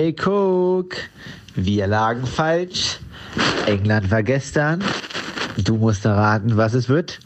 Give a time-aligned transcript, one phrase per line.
[0.00, 0.94] Hey Cook,
[1.56, 3.00] wir lagen falsch.
[3.66, 4.80] England war gestern.
[5.56, 7.18] Du musst erraten, was es wird.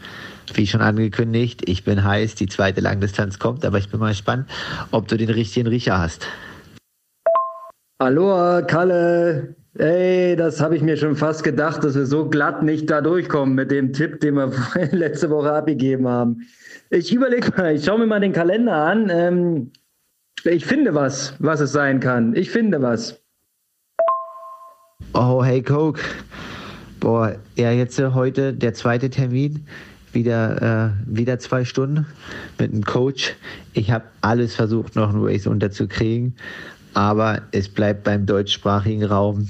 [0.54, 4.48] Wie schon angekündigt, ich bin heiß, die zweite Langdistanz kommt, aber ich bin mal gespannt,
[4.90, 6.27] ob du den richtigen Riecher hast.
[8.00, 9.54] Hallo, Kalle.
[9.77, 13.54] Ey, das habe ich mir schon fast gedacht, dass wir so glatt nicht da durchkommen
[13.54, 14.50] mit dem Tipp, den wir
[14.93, 16.46] letzte Woche abgegeben haben.
[16.89, 19.11] Ich überlege mal, ich schaue mir mal den Kalender an.
[19.11, 19.73] Ähm,
[20.45, 22.35] ich finde was, was es sein kann.
[22.35, 23.21] Ich finde was.
[25.14, 26.00] Oh, hey Coke.
[27.00, 29.67] Boah, ja, jetzt äh, heute der zweite Termin.
[30.12, 32.06] Wieder, äh, wieder zwei Stunden
[32.58, 33.34] mit einem Coach.
[33.72, 36.36] Ich habe alles versucht, noch ein Race unterzukriegen,
[36.92, 39.48] aber es bleibt beim deutschsprachigen Raum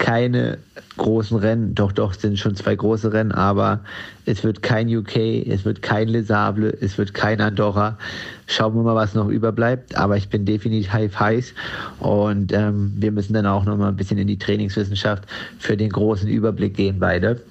[0.00, 0.58] keine
[0.96, 1.74] großen Rennen.
[1.74, 3.80] Doch, doch, sind schon zwei große Rennen, aber
[4.24, 7.98] es wird kein UK, es wird kein Les Sables, es wird kein Andorra.
[8.46, 9.94] Schauen wir mal, was noch überbleibt.
[9.96, 10.90] Aber ich bin definitiv
[11.20, 11.54] heiß
[12.00, 15.24] und ähm, wir müssen dann auch noch mal ein bisschen in die Trainingswissenschaft
[15.58, 17.42] für den großen Überblick gehen, beide.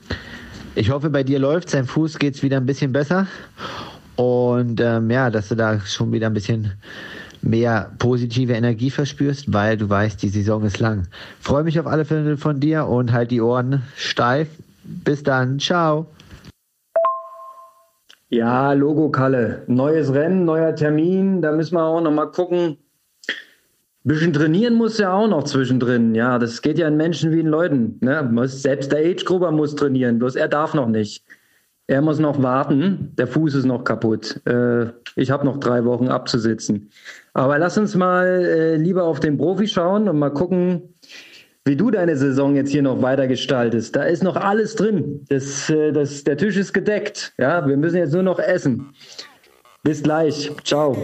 [0.74, 3.28] Ich hoffe, bei dir läuft Sein Fuß geht es wieder ein bisschen besser.
[4.16, 6.72] Und ähm, ja, dass du da schon wieder ein bisschen
[7.42, 11.08] mehr positive Energie verspürst, weil du weißt, die Saison ist lang.
[11.40, 14.48] Freue mich auf alle Fälle von dir und halt die Ohren steif.
[14.84, 16.08] Bis dann, ciao.
[18.30, 19.64] Ja, Logo Kalle.
[19.68, 21.42] Neues Rennen, neuer Termin.
[21.42, 22.78] Da müssen wir auch noch mal gucken.
[24.04, 26.14] bisschen trainieren muss ja auch noch zwischendrin.
[26.14, 27.98] Ja, das geht ja in Menschen wie in Leuten.
[28.02, 28.48] Ne?
[28.48, 31.24] Selbst der Age-Gruber muss trainieren, bloß er darf noch nicht.
[31.88, 33.14] Er muss noch warten.
[33.18, 34.40] Der Fuß ist noch kaputt.
[34.46, 34.88] Äh,
[35.20, 36.92] ich habe noch drei Wochen abzusitzen.
[37.34, 40.96] Aber lass uns mal äh, lieber auf den Profi schauen und mal gucken,
[41.66, 43.96] wie du deine Saison jetzt hier noch weiter gestaltest.
[43.96, 45.26] Da ist noch alles drin.
[45.30, 47.34] Das, äh, das, der Tisch ist gedeckt.
[47.38, 48.94] Ja, wir müssen jetzt nur noch essen.
[49.84, 50.52] Bis gleich.
[50.64, 50.96] Ciao.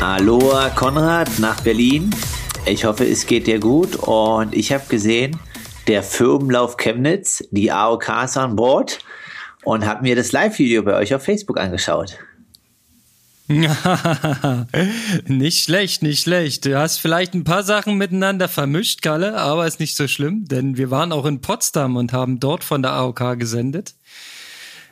[0.00, 2.10] Aloha Konrad nach Berlin.
[2.66, 5.38] Ich hoffe, es geht dir gut und ich habe gesehen,
[5.90, 9.00] der Firmenlauf Chemnitz, die AOKs an Bord
[9.64, 12.16] und habe mir das Live-Video bei euch auf Facebook angeschaut.
[15.26, 16.64] nicht schlecht, nicht schlecht.
[16.64, 20.76] Du hast vielleicht ein paar Sachen miteinander vermischt, Kalle, aber ist nicht so schlimm, denn
[20.76, 23.96] wir waren auch in Potsdam und haben dort von der AOK gesendet.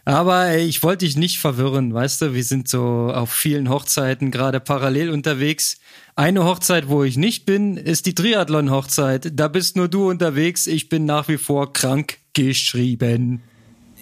[0.09, 4.59] Aber ich wollte dich nicht verwirren, weißt du, wir sind so auf vielen Hochzeiten gerade
[4.59, 5.77] parallel unterwegs.
[6.17, 9.33] Eine Hochzeit, wo ich nicht bin, ist die Triathlon-Hochzeit.
[9.35, 13.43] Da bist nur du unterwegs, ich bin nach wie vor krank geschrieben.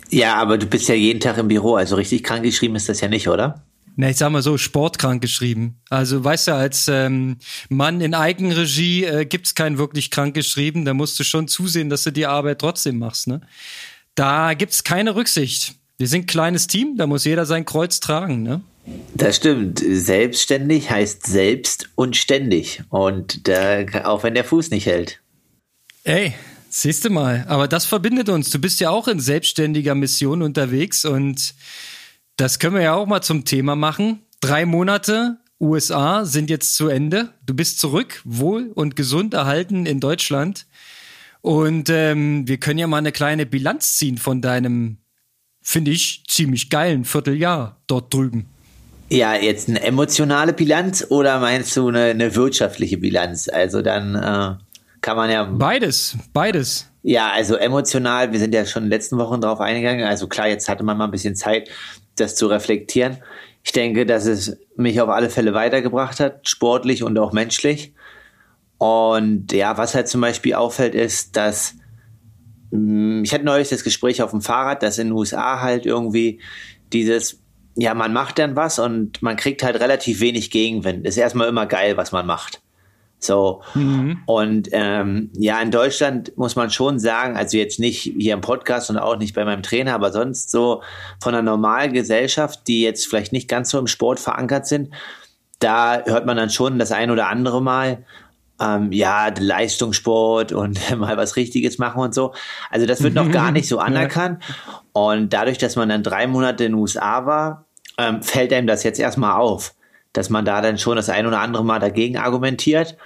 [0.08, 3.00] Ja, aber du bist ja jeden Tag im Büro, also richtig krank geschrieben ist das
[3.00, 3.64] ja nicht, oder?
[3.96, 5.80] Na, ich sag mal so, sportkrank geschrieben.
[5.90, 10.84] Also weißt du, als ähm, Mann in Eigenregie äh, gibt's kein wirklich krank geschrieben.
[10.84, 13.26] Da musst du schon zusehen, dass du die Arbeit trotzdem machst.
[13.26, 13.40] Ne?
[14.14, 15.74] Da gibt's keine Rücksicht.
[15.98, 18.60] Wir sind ein kleines Team, da muss jeder sein Kreuz tragen, ne?
[19.14, 19.82] Das stimmt.
[19.84, 22.82] Selbstständig heißt selbst und ständig.
[22.90, 25.20] Und da, auch wenn der Fuß nicht hält.
[26.04, 26.34] Ey,
[26.68, 27.44] siehst du mal.
[27.48, 28.50] Aber das verbindet uns.
[28.50, 31.54] Du bist ja auch in selbstständiger Mission unterwegs und
[32.36, 34.20] das können wir ja auch mal zum Thema machen.
[34.40, 37.30] Drei Monate USA sind jetzt zu Ende.
[37.44, 40.66] Du bist zurück, wohl und gesund erhalten in Deutschland.
[41.40, 44.98] Und ähm, wir können ja mal eine kleine Bilanz ziehen von deinem
[45.66, 48.46] finde ich, ziemlich geilen Vierteljahr dort drüben.
[49.08, 53.48] Ja, jetzt eine emotionale Bilanz oder meinst du eine, eine wirtschaftliche Bilanz?
[53.48, 54.62] Also dann äh,
[55.00, 55.42] kann man ja.
[55.42, 56.88] Beides, beides.
[57.02, 60.06] Ja, also emotional, wir sind ja schon in den letzten Wochen drauf eingegangen.
[60.06, 61.68] Also klar, jetzt hatte man mal ein bisschen Zeit,
[62.14, 63.16] das zu reflektieren.
[63.64, 67.92] Ich denke, dass es mich auf alle Fälle weitergebracht hat, sportlich und auch menschlich.
[68.78, 71.74] Und ja, was halt zum Beispiel auffällt, ist, dass
[73.22, 76.40] ich hatte neulich das Gespräch auf dem Fahrrad, dass in den USA halt irgendwie
[76.92, 77.40] dieses,
[77.76, 81.06] ja, man macht dann was und man kriegt halt relativ wenig Gegenwind.
[81.06, 82.60] Ist erstmal immer geil, was man macht.
[83.18, 83.62] So.
[83.74, 84.22] Mhm.
[84.26, 88.90] Und ähm, ja, in Deutschland muss man schon sagen, also jetzt nicht hier im Podcast
[88.90, 90.82] und auch nicht bei meinem Trainer, aber sonst so
[91.22, 94.90] von einer normalen Gesellschaft, die jetzt vielleicht nicht ganz so im Sport verankert sind,
[95.58, 98.04] da hört man dann schon das ein oder andere Mal,
[98.60, 102.34] ähm, ja, Leistungssport und mal was Richtiges machen und so.
[102.70, 104.42] Also das wird noch gar nicht so anerkannt.
[104.92, 107.66] Und dadurch, dass man dann drei Monate in den USA war,
[107.98, 109.74] ähm, fällt einem das jetzt erstmal auf,
[110.12, 112.96] dass man da dann schon das ein oder andere Mal dagegen argumentiert.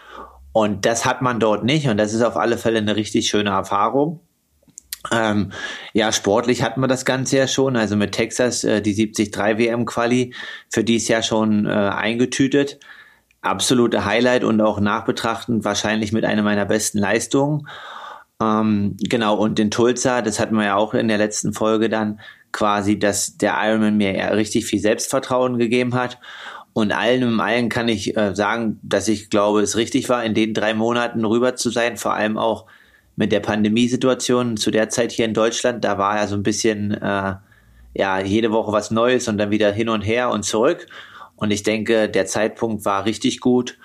[0.53, 1.89] Und das hat man dort nicht.
[1.89, 4.21] Und das ist auf alle Fälle eine richtig schöne Erfahrung.
[5.11, 5.53] Ähm,
[5.95, 9.87] ja, sportlich hatten wir das Ganze ja schon, also mit Texas äh, die 73 WM
[9.87, 10.35] Quali
[10.69, 12.79] für dies Jahr schon äh, eingetütet
[13.43, 17.67] absolute Highlight und auch nachbetrachtend wahrscheinlich mit einer meiner besten Leistungen.
[18.41, 22.21] Ähm, genau, und in Tulsa, das hatten wir ja auch in der letzten Folge dann
[22.53, 26.19] quasi, dass der Ironman mir richtig viel Selbstvertrauen gegeben hat.
[26.73, 30.35] Und allen im allen kann ich äh, sagen, dass ich glaube, es richtig war, in
[30.35, 32.67] den drei Monaten rüber zu sein, vor allem auch
[33.17, 35.85] mit der Pandemiesituation zu der Zeit hier in Deutschland.
[35.85, 37.35] Da war ja so ein bisschen, äh,
[37.95, 40.87] ja, jede Woche was Neues und dann wieder hin und her und zurück.
[41.41, 43.79] Und ich denke, der Zeitpunkt war richtig gut.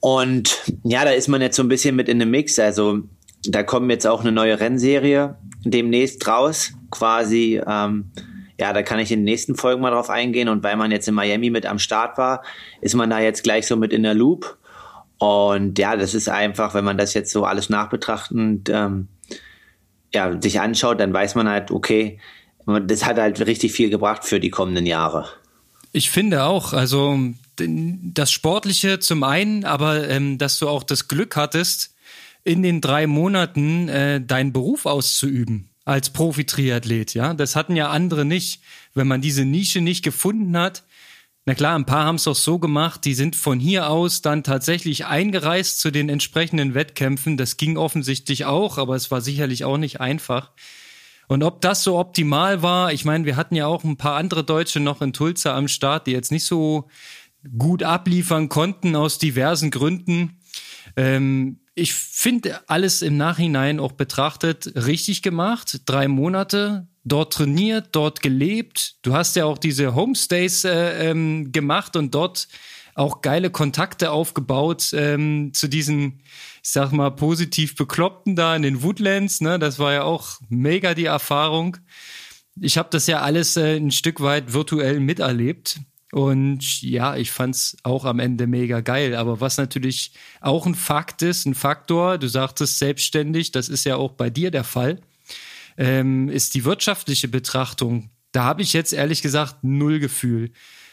[0.00, 2.58] Und ja, da ist man jetzt so ein bisschen mit in einem Mix.
[2.58, 3.00] Also
[3.46, 7.60] da kommt jetzt auch eine neue Rennserie demnächst raus, quasi.
[7.66, 8.10] Ähm,
[8.58, 10.48] ja, da kann ich in den nächsten Folgen mal drauf eingehen.
[10.48, 12.42] Und weil man jetzt in Miami mit am Start war,
[12.80, 14.56] ist man da jetzt gleich so mit in der Loop.
[15.18, 19.08] Und ja, das ist einfach, wenn man das jetzt so alles nachbetrachtend ähm,
[20.14, 22.18] ja, sich anschaut, dann weiß man halt, okay,
[22.66, 25.26] das hat halt richtig viel gebracht für die kommenden Jahre.
[25.92, 27.18] Ich finde auch, also
[27.56, 31.94] das Sportliche zum einen, aber ähm, dass du auch das Glück hattest,
[32.44, 37.34] in den drei Monaten äh, deinen Beruf auszuüben als Profi-Triathlet, ja.
[37.34, 38.62] Das hatten ja andere nicht.
[38.94, 40.84] Wenn man diese Nische nicht gefunden hat,
[41.46, 44.44] na klar, ein paar haben es auch so gemacht, die sind von hier aus dann
[44.44, 47.36] tatsächlich eingereist zu den entsprechenden Wettkämpfen.
[47.36, 50.52] Das ging offensichtlich auch, aber es war sicherlich auch nicht einfach.
[51.30, 54.42] Und ob das so optimal war, ich meine, wir hatten ja auch ein paar andere
[54.42, 56.88] Deutsche noch in Tulsa am Start, die jetzt nicht so
[57.56, 60.40] gut abliefern konnten aus diversen Gründen.
[60.96, 65.82] Ähm, ich finde alles im Nachhinein auch betrachtet richtig gemacht.
[65.86, 68.96] Drei Monate dort trainiert, dort gelebt.
[69.02, 72.48] Du hast ja auch diese Homestays äh, ähm, gemacht und dort
[72.96, 76.22] auch geile Kontakte aufgebaut ähm, zu diesen,
[76.62, 79.40] ich sag mal, positiv Bekloppten da in den Woodlands.
[79.40, 79.58] Ne?
[79.58, 81.78] Das war ja auch mega die Erfahrung.
[82.60, 85.80] Ich habe das ja alles äh, ein Stück weit virtuell miterlebt.
[86.12, 89.14] Und ja, ich fand's auch am Ende mega geil.
[89.14, 93.96] Aber was natürlich auch ein Fakt ist, ein Faktor, du sagtest selbstständig, das ist ja
[93.96, 95.00] auch bei dir der Fall,
[95.78, 98.10] ähm, ist die wirtschaftliche Betrachtung.
[98.32, 100.50] Da habe ich jetzt ehrlich gesagt null Gefühl.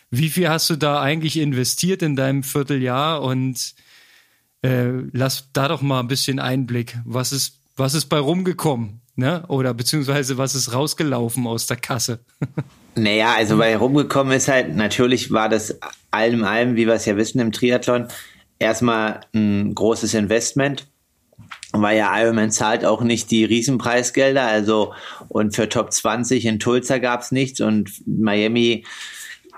[0.10, 3.22] Wie viel hast du da eigentlich investiert in deinem Vierteljahr?
[3.22, 3.74] Und
[4.64, 6.98] äh, lass da doch mal ein bisschen Einblick.
[7.06, 9.02] Was ist, was ist bei rumgekommen?
[9.16, 9.44] Ne?
[9.48, 12.20] Oder beziehungsweise was ist rausgelaufen aus der Kasse?
[13.00, 15.78] Naja, also bei rumgekommen ist halt, natürlich war das
[16.10, 18.08] allem allem, wie wir es ja wissen im Triathlon,
[18.58, 20.88] erstmal ein großes Investment.
[21.74, 24.94] Weil ja Ironman zahlt auch nicht die Riesenpreisgelder, also
[25.28, 28.84] und für Top 20 in Tulsa gab es nichts und Miami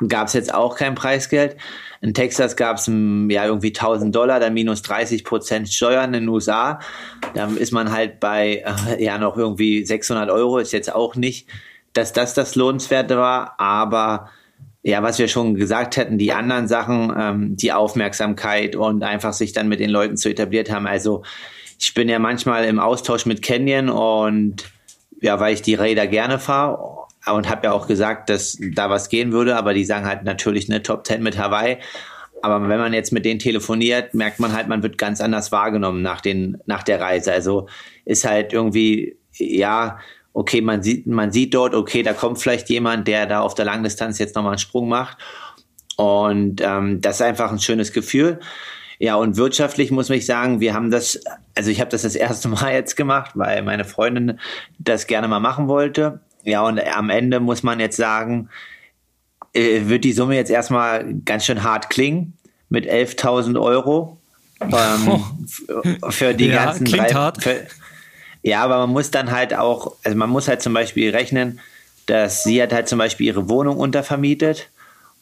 [0.06, 1.56] gab es jetzt auch kein Preisgeld.
[2.01, 6.30] In Texas gab es ja irgendwie 1000 Dollar, dann minus 30 Prozent Steuern in den
[6.30, 6.80] USA.
[7.34, 11.48] Dann ist man halt bei äh, ja noch irgendwie 600 Euro, ist jetzt auch nicht
[11.94, 14.30] dass das das Lohnenswerte war, aber
[14.81, 19.51] ja, was wir schon gesagt hätten, die anderen Sachen, ähm, die Aufmerksamkeit und einfach sich
[19.51, 20.88] dann mit den Leuten zu etabliert haben.
[20.88, 21.24] Also
[21.78, 24.72] ich bin ja manchmal im Austausch mit Canyon und
[25.22, 26.99] ja, weil ich die Räder gerne fahre
[27.31, 30.69] und habe ja auch gesagt, dass da was gehen würde, aber die sagen halt natürlich
[30.69, 31.77] eine Top 10 mit Hawaii.
[32.41, 36.01] Aber wenn man jetzt mit denen telefoniert, merkt man halt, man wird ganz anders wahrgenommen
[36.01, 37.33] nach, den, nach der Reise.
[37.33, 37.67] Also
[38.05, 39.99] ist halt irgendwie, ja,
[40.33, 43.65] okay, man sieht, man sieht dort, okay, da kommt vielleicht jemand, der da auf der
[43.65, 45.17] Langdistanz jetzt nochmal einen Sprung macht.
[45.97, 48.39] Und ähm, das ist einfach ein schönes Gefühl.
[48.99, 51.19] Ja, und wirtschaftlich muss ich sagen, wir haben das,
[51.55, 54.39] also ich habe das das erste Mal jetzt gemacht, weil meine Freundin
[54.77, 56.21] das gerne mal machen wollte.
[56.44, 58.50] Ja, und am Ende muss man jetzt sagen,
[59.53, 62.38] äh, wird die Summe jetzt erstmal ganz schön hart klingen
[62.69, 64.17] mit 11.000 Euro
[64.62, 65.24] ähm,
[66.01, 66.12] oh.
[66.12, 67.43] für die ja, ganzen klingt drei, hart.
[67.43, 67.65] Für,
[68.41, 71.60] ja, aber man muss dann halt auch, also man muss halt zum Beispiel rechnen,
[72.05, 74.69] dass sie hat halt zum Beispiel ihre Wohnung untervermietet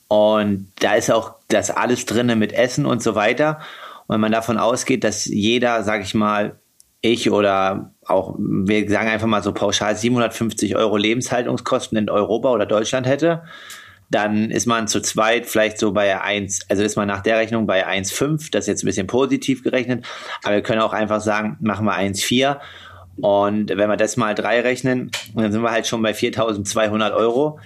[0.07, 3.59] und da ist auch das alles drinne mit Essen und so weiter.
[4.07, 6.57] Und wenn man davon ausgeht, dass jeder, sag ich mal,
[7.01, 12.65] ich oder auch, wir sagen einfach mal so pauschal 750 Euro Lebenshaltungskosten in Europa oder
[12.65, 13.43] Deutschland hätte,
[14.09, 17.67] dann ist man zu zweit vielleicht so bei 1, also ist man nach der Rechnung
[17.67, 20.05] bei 1,5, das ist jetzt ein bisschen positiv gerechnet,
[20.43, 22.57] aber wir können auch einfach sagen, machen wir 1,4
[23.21, 27.59] und wenn wir das mal drei rechnen, dann sind wir halt schon bei 4.200 Euro.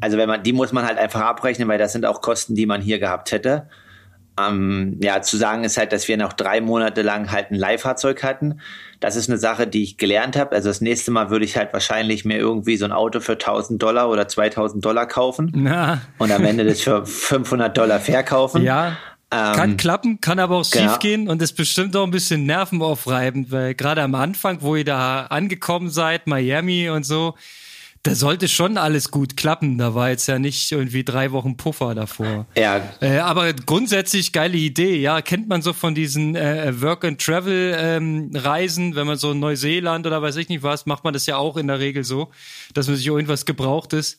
[0.00, 2.66] Also wenn man, die muss man halt einfach abrechnen, weil das sind auch Kosten, die
[2.66, 3.68] man hier gehabt hätte.
[4.38, 8.22] Ähm, ja, zu sagen ist halt, dass wir noch drei Monate lang halt ein Leihfahrzeug
[8.22, 8.60] hatten.
[9.00, 10.54] Das ist eine Sache, die ich gelernt habe.
[10.54, 13.80] Also das nächste Mal würde ich halt wahrscheinlich mir irgendwie so ein Auto für 1000
[13.80, 16.02] Dollar oder 2000 Dollar kaufen Na.
[16.18, 18.62] und am Ende das für 500 Dollar verkaufen.
[18.62, 18.96] Ja.
[19.30, 20.90] Ähm, kann klappen, kann aber auch genau.
[20.90, 24.86] schief gehen und ist bestimmt auch ein bisschen nervenaufreibend, weil gerade am Anfang, wo ihr
[24.86, 27.34] da angekommen seid, Miami und so,
[28.08, 29.76] da sollte schon alles gut klappen.
[29.76, 32.46] Da war jetzt ja nicht irgendwie drei Wochen Puffer davor.
[32.56, 32.80] Ja.
[33.00, 34.96] Äh, aber grundsätzlich geile Idee.
[34.96, 39.32] Ja, kennt man so von diesen äh, Work and Travel ähm, Reisen, wenn man so
[39.32, 42.02] in Neuseeland oder weiß ich nicht was, macht man das ja auch in der Regel
[42.02, 42.30] so,
[42.72, 44.18] dass man sich irgendwas gebraucht ist.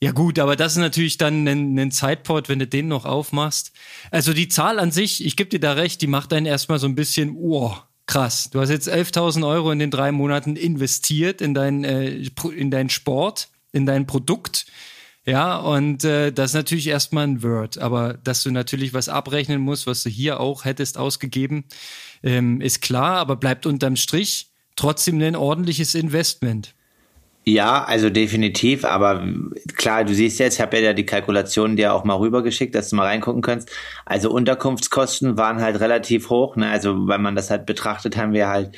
[0.00, 3.72] Ja gut, aber das ist natürlich dann ein, ein Zeitport, wenn du den noch aufmachst.
[4.10, 6.86] Also die Zahl an sich, ich gebe dir da recht, die macht einen erstmal so
[6.86, 7.74] ein bisschen, oh,
[8.08, 8.50] krass.
[8.50, 12.24] Du hast jetzt 11.000 Euro in den drei Monaten investiert in dein, äh,
[12.56, 14.66] in deinen Sport, in dein Produkt.
[15.24, 17.78] Ja, und äh, das ist natürlich erstmal ein Word.
[17.78, 21.64] Aber dass du natürlich was abrechnen musst, was du hier auch hättest ausgegeben,
[22.22, 26.74] ähm, ist klar, aber bleibt unterm Strich trotzdem ein ordentliches Investment.
[27.48, 29.26] Ja, also definitiv, aber
[29.74, 32.96] klar, du siehst jetzt, ich habe ja die Kalkulation dir auch mal rübergeschickt, dass du
[32.96, 33.70] mal reingucken kannst.
[34.04, 36.68] Also Unterkunftskosten waren halt relativ hoch, ne?
[36.68, 38.76] Also wenn man das halt betrachtet, haben wir halt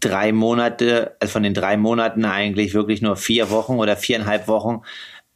[0.00, 4.82] drei Monate, also von den drei Monaten eigentlich wirklich nur vier Wochen oder viereinhalb Wochen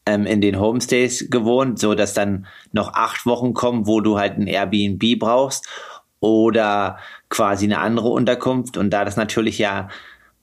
[0.04, 4.37] ähm, in den Homestays gewohnt, so dass dann noch acht Wochen kommen, wo du halt
[4.37, 5.69] ein Airbnb brauchst
[6.19, 8.76] oder quasi eine andere Unterkunft.
[8.76, 9.88] Und da das natürlich ja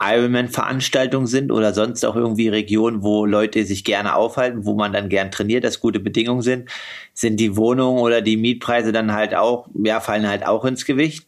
[0.01, 5.09] Ironman-Veranstaltungen sind oder sonst auch irgendwie Regionen, wo Leute sich gerne aufhalten, wo man dann
[5.09, 6.69] gern trainiert, dass gute Bedingungen sind,
[7.13, 11.27] sind die Wohnungen oder die Mietpreise dann halt auch, ja, fallen halt auch ins Gewicht.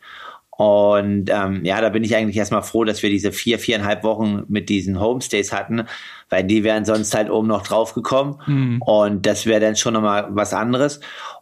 [0.55, 4.43] Und ähm, ja, da bin ich eigentlich erstmal froh, dass wir diese vier, viereinhalb Wochen
[4.47, 5.85] mit diesen Homestays hatten,
[6.29, 8.35] weil die wären sonst halt oben noch draufgekommen.
[8.45, 8.81] Mhm.
[8.81, 10.99] Und das wäre dann schon nochmal was anderes.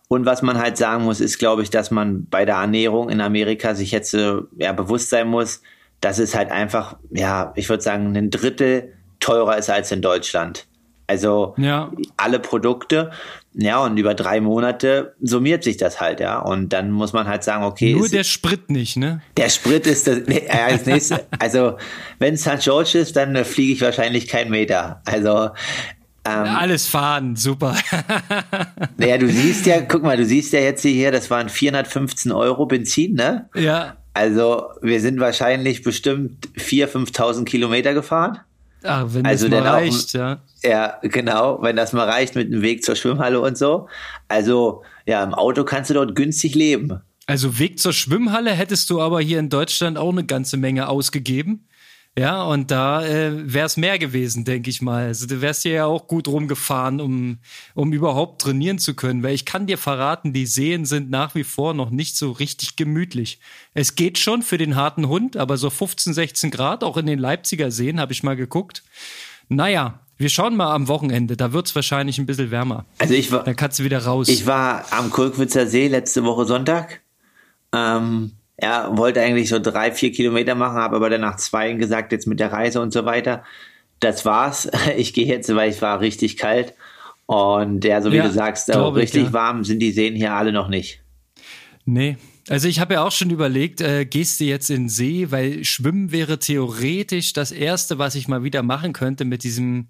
[0.07, 3.21] Und was man halt sagen muss, ist, glaube ich, dass man bei der Ernährung in
[3.21, 5.61] Amerika sich jetzt äh, ja, bewusst sein muss,
[6.01, 10.67] dass es halt einfach, ja, ich würde sagen, ein Drittel teurer ist als in Deutschland.
[11.07, 11.91] Also ja.
[12.17, 13.11] alle Produkte,
[13.53, 16.39] ja, und über drei Monate summiert sich das halt, ja.
[16.39, 17.93] Und dann muss man halt sagen, okay.
[17.93, 19.21] Nur der Sprit nicht, ne?
[19.35, 21.77] Der Sprit ist das, nee, als nächstes, also
[22.19, 22.59] wenn St.
[22.61, 25.01] George ist, dann äh, fliege ich wahrscheinlich keinen Meter.
[25.03, 25.49] Also
[26.23, 27.75] ähm, Alles fahren, super.
[28.97, 32.67] naja, du siehst ja, guck mal, du siehst ja jetzt hier, das waren 415 Euro
[32.67, 33.49] Benzin, ne?
[33.55, 33.97] Ja.
[34.13, 38.39] Also wir sind wahrscheinlich bestimmt 4.000, 5.000 Kilometer gefahren.
[38.83, 40.41] Ach, wenn also das mal reicht, ja.
[40.63, 43.87] Ja, genau, wenn das mal reicht mit dem Weg zur Schwimmhalle und so.
[44.27, 46.99] Also ja, im Auto kannst du dort günstig leben.
[47.27, 51.67] Also Weg zur Schwimmhalle hättest du aber hier in Deutschland auch eine ganze Menge ausgegeben.
[52.17, 55.05] Ja, und da äh, wäre es mehr gewesen, denke ich mal.
[55.05, 57.37] Also du wärst ja auch gut rumgefahren, um,
[57.73, 59.23] um überhaupt trainieren zu können.
[59.23, 62.75] Weil ich kann dir verraten, die Seen sind nach wie vor noch nicht so richtig
[62.75, 63.39] gemütlich.
[63.73, 67.19] Es geht schon für den harten Hund, aber so 15, 16 Grad, auch in den
[67.19, 68.83] Leipziger Seen, habe ich mal geguckt.
[69.47, 72.85] Naja, wir schauen mal am Wochenende, da wird es wahrscheinlich ein bisschen wärmer.
[72.97, 73.45] Also ich war.
[73.45, 74.27] Dann kannst du wieder raus.
[74.27, 77.01] Ich war am Kulkwitzer See letzte Woche Sonntag.
[77.73, 82.11] Ähm, er wollte eigentlich so drei, vier Kilometer machen, habe aber dann nach zwei gesagt,
[82.11, 83.43] jetzt mit der Reise und so weiter.
[83.99, 84.69] Das war's.
[84.97, 86.73] Ich gehe jetzt, weil es war richtig kalt.
[87.25, 89.33] Und ja, so wie ja, du sagst, auch richtig ich, ja.
[89.33, 91.01] warm sind die Seen hier alle noch nicht.
[91.85, 92.17] Nee.
[92.49, 95.63] Also ich habe ja auch schon überlegt, äh, gehst du jetzt in den See, weil
[95.63, 99.87] Schwimmen wäre theoretisch das Erste, was ich mal wieder machen könnte mit diesem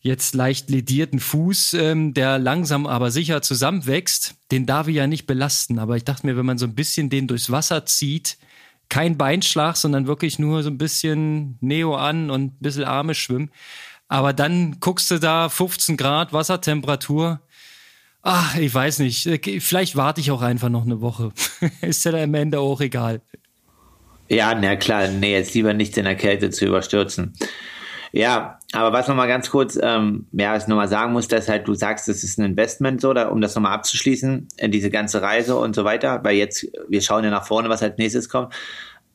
[0.00, 5.26] jetzt leicht ledierten Fuß, ähm, der langsam aber sicher zusammenwächst, den darf ich ja nicht
[5.26, 5.78] belasten.
[5.78, 8.38] Aber ich dachte mir, wenn man so ein bisschen den durchs Wasser zieht,
[8.88, 13.50] kein Beinschlag, sondern wirklich nur so ein bisschen Neo an und ein bisschen Arme schwimmen.
[14.08, 17.40] Aber dann guckst du da 15 Grad Wassertemperatur.
[18.22, 19.28] Ach, ich weiß nicht.
[19.60, 21.32] Vielleicht warte ich auch einfach noch eine Woche.
[21.80, 23.20] Ist ja dann am Ende auch egal.
[24.28, 25.08] Ja, na klar.
[25.08, 27.34] Nee, jetzt lieber nicht in der Kälte zu überstürzen.
[28.12, 31.68] Ja, aber was nochmal ganz kurz, ähm, ja, was ich nochmal sagen muss, dass halt
[31.68, 35.22] du sagst, das ist ein Investment so, da, um das nochmal abzuschließen, äh, diese ganze
[35.22, 38.52] Reise und so weiter, weil jetzt, wir schauen ja nach vorne, was als nächstes kommt.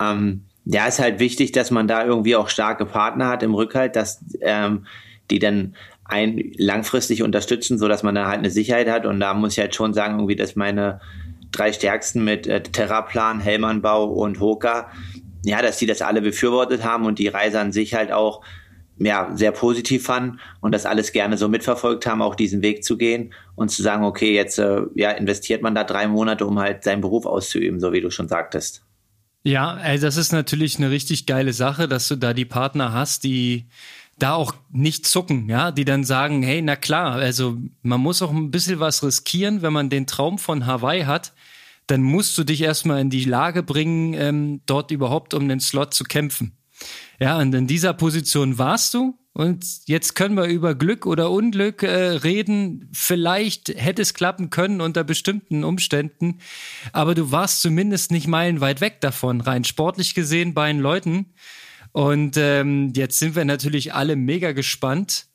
[0.01, 3.95] Ähm, ja, ist halt wichtig, dass man da irgendwie auch starke Partner hat im Rückhalt,
[3.95, 4.85] dass ähm,
[5.29, 9.05] die dann ein langfristig unterstützen, so dass man da halt eine Sicherheit hat.
[9.05, 11.01] Und da muss ich halt schon sagen, irgendwie, dass meine
[11.51, 14.91] drei stärksten mit äh, Terraplan, Hellmannbau und Hoka,
[15.43, 18.41] ja, dass die das alle befürwortet haben und die Reise an sich halt auch
[19.05, 22.97] ja, sehr positiv fanden und das alles gerne so mitverfolgt haben, auch diesen Weg zu
[22.97, 26.83] gehen und zu sagen, okay, jetzt äh, ja, investiert man da drei Monate, um halt
[26.83, 28.83] seinen Beruf auszuüben, so wie du schon sagtest.
[29.43, 33.23] Ja, also das ist natürlich eine richtig geile Sache, dass du da die Partner hast,
[33.23, 33.65] die
[34.19, 38.29] da auch nicht zucken, ja, die dann sagen, hey, na klar, also man muss auch
[38.29, 41.33] ein bisschen was riskieren, wenn man den Traum von Hawaii hat,
[41.87, 45.95] dann musst du dich erstmal in die Lage bringen, ähm, dort überhaupt um den Slot
[45.95, 46.55] zu kämpfen.
[47.21, 49.15] Ja, und in dieser Position warst du.
[49.33, 52.89] Und jetzt können wir über Glück oder Unglück äh, reden.
[52.93, 56.39] Vielleicht hätte es klappen können unter bestimmten Umständen.
[56.93, 61.27] Aber du warst zumindest nicht meilenweit weg davon, rein sportlich gesehen bei den Leuten.
[61.91, 65.27] Und ähm, jetzt sind wir natürlich alle mega gespannt,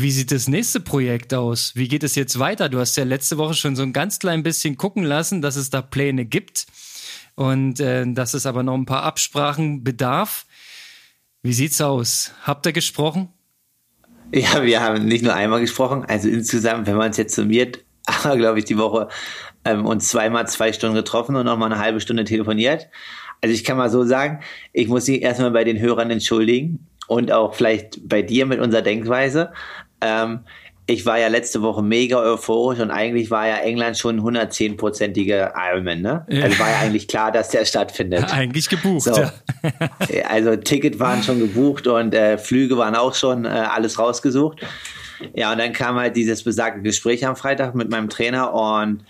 [0.00, 1.72] Wie sieht das nächste Projekt aus?
[1.74, 2.68] Wie geht es jetzt weiter?
[2.68, 5.70] Du hast ja letzte Woche schon so ein ganz klein bisschen gucken lassen, dass es
[5.70, 6.68] da Pläne gibt
[7.34, 10.46] und äh, dass es aber noch ein paar Absprachen bedarf.
[11.48, 12.34] Wie sieht's aus?
[12.42, 13.30] Habt ihr gesprochen?
[14.34, 18.32] Ja, wir haben nicht nur einmal gesprochen, also insgesamt, wenn man es jetzt summiert, haben
[18.32, 19.08] wir, glaube ich, die Woche
[19.64, 22.88] ähm, uns zweimal zwei Stunden getroffen und nochmal eine halbe Stunde telefoniert.
[23.40, 24.40] Also ich kann mal so sagen,
[24.74, 28.82] ich muss mich erstmal bei den Hörern entschuldigen und auch vielleicht bei dir mit unserer
[28.82, 29.50] Denkweise.
[30.02, 30.40] Ähm,
[30.90, 36.00] ich war ja letzte Woche mega euphorisch und eigentlich war ja England schon 110-prozentige Ironman,
[36.00, 36.24] ne?
[36.30, 36.44] Ja.
[36.44, 38.22] Also war ja eigentlich klar, dass der stattfindet.
[38.22, 39.12] Ja, eigentlich gebucht, so.
[39.12, 39.32] ja.
[40.28, 44.60] also Ticket waren schon gebucht und äh, Flüge waren auch schon äh, alles rausgesucht.
[45.34, 49.04] Ja, und dann kam halt dieses besagte Gespräch am Freitag mit meinem Trainer und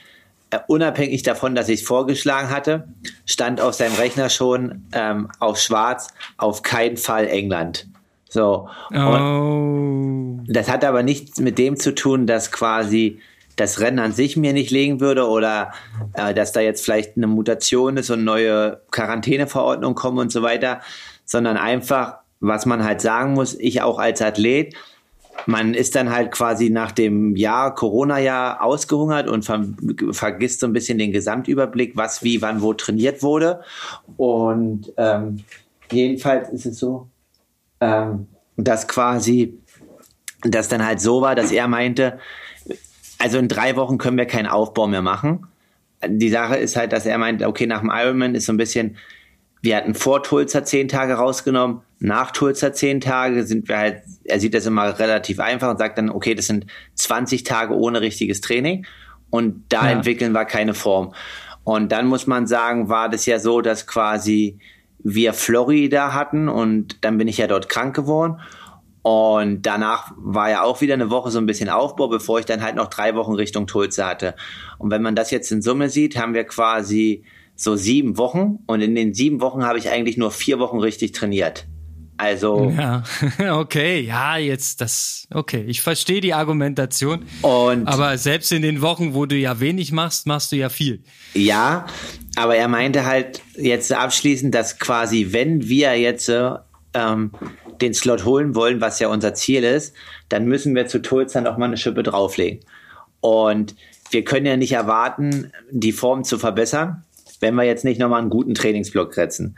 [0.50, 2.88] äh, unabhängig davon, dass ich es vorgeschlagen hatte,
[3.24, 6.08] stand auf seinem Rechner schon ähm, auf schwarz
[6.38, 7.86] auf keinen Fall England.
[8.28, 8.68] So.
[8.94, 10.40] Oh.
[10.46, 13.20] Das hat aber nichts mit dem zu tun, dass quasi
[13.56, 15.72] das Rennen an sich mir nicht legen würde oder
[16.14, 20.80] äh, dass da jetzt vielleicht eine Mutation ist und neue Quarantäneverordnungen kommen und so weiter,
[21.24, 24.74] sondern einfach, was man halt sagen muss, ich auch als Athlet,
[25.46, 29.64] man ist dann halt quasi nach dem Jahr, Corona-Jahr ausgehungert und ver
[30.10, 33.60] vergisst so ein bisschen den Gesamtüberblick, was, wie, wann, wo trainiert wurde.
[34.16, 35.44] Und ähm,
[35.90, 37.08] jedenfalls ist es so,
[37.80, 39.58] ähm, dass quasi
[40.42, 42.18] das dann halt so war, dass er meinte,
[43.18, 45.46] also in drei Wochen können wir keinen Aufbau mehr machen.
[46.06, 48.96] Die Sache ist halt, dass er meint, okay, nach dem Ironman ist so ein bisschen,
[49.60, 54.38] wir hatten vor Tulsa zehn Tage rausgenommen, nach Tulsa zehn Tage sind wir halt, er
[54.38, 58.40] sieht das immer relativ einfach und sagt dann, okay, das sind 20 Tage ohne richtiges
[58.40, 58.86] Training
[59.30, 59.92] und da ja.
[59.92, 61.12] entwickeln wir keine Form.
[61.64, 64.58] Und dann muss man sagen, war das ja so, dass quasi
[64.98, 68.40] wir Florida hatten und dann bin ich ja dort krank geworden.
[69.02, 72.62] Und danach war ja auch wieder eine Woche so ein bisschen Aufbau, bevor ich dann
[72.62, 74.34] halt noch drei Wochen Richtung Tulsa hatte.
[74.76, 77.24] Und wenn man das jetzt in Summe sieht, haben wir quasi
[77.54, 81.12] so sieben Wochen und in den sieben Wochen habe ich eigentlich nur vier Wochen richtig
[81.12, 81.66] trainiert.
[82.18, 82.74] Also.
[82.76, 83.04] Ja,
[83.58, 87.24] okay, ja, jetzt das, okay, ich verstehe die Argumentation.
[87.42, 87.86] Und.
[87.86, 91.04] Aber selbst in den Wochen, wo du ja wenig machst, machst du ja viel.
[91.34, 91.86] Ja,
[92.38, 96.30] aber er meinte halt jetzt abschließend, dass quasi, wenn wir jetzt
[96.94, 97.32] ähm,
[97.80, 99.92] den Slot holen wollen, was ja unser Ziel ist,
[100.28, 102.60] dann müssen wir zu Tulsa noch mal eine Schippe drauflegen.
[103.20, 103.74] Und
[104.12, 107.02] wir können ja nicht erwarten, die Form zu verbessern,
[107.40, 109.56] wenn wir jetzt nicht nochmal einen guten Trainingsblock setzen.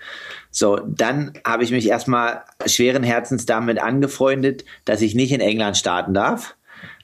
[0.51, 5.77] So, dann habe ich mich erstmal schweren Herzens damit angefreundet, dass ich nicht in England
[5.77, 6.57] starten darf.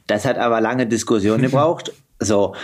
[0.06, 1.92] Das hat aber lange Diskussionen gebraucht.
[2.18, 2.54] So,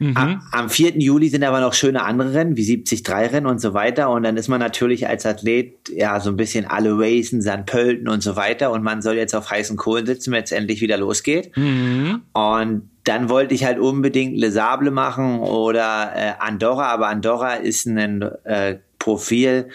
[0.00, 0.40] Mhm.
[0.50, 0.98] Am 4.
[0.98, 4.10] Juli sind aber noch schöne andere Rennen, wie 73 Rennen und so weiter.
[4.10, 7.66] Und dann ist man natürlich als Athlet ja so ein bisschen alle Racen, St.
[7.66, 8.72] Pölten und so weiter.
[8.72, 11.54] Und man soll jetzt auf heißen Kohlen sitzen, wenn es endlich wieder losgeht.
[11.54, 12.22] Mhm.
[12.32, 17.86] Und dann wollte ich halt unbedingt Le Sable machen oder äh, Andorra, aber Andorra ist
[17.86, 19.68] ein äh, Profil,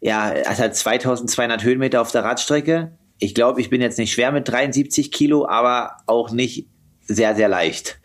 [0.00, 2.92] ja, es hat 2200 Höhenmeter auf der Radstrecke.
[3.18, 6.66] Ich glaube, ich bin jetzt nicht schwer mit 73 Kilo, aber auch nicht
[7.02, 8.00] sehr, sehr leicht.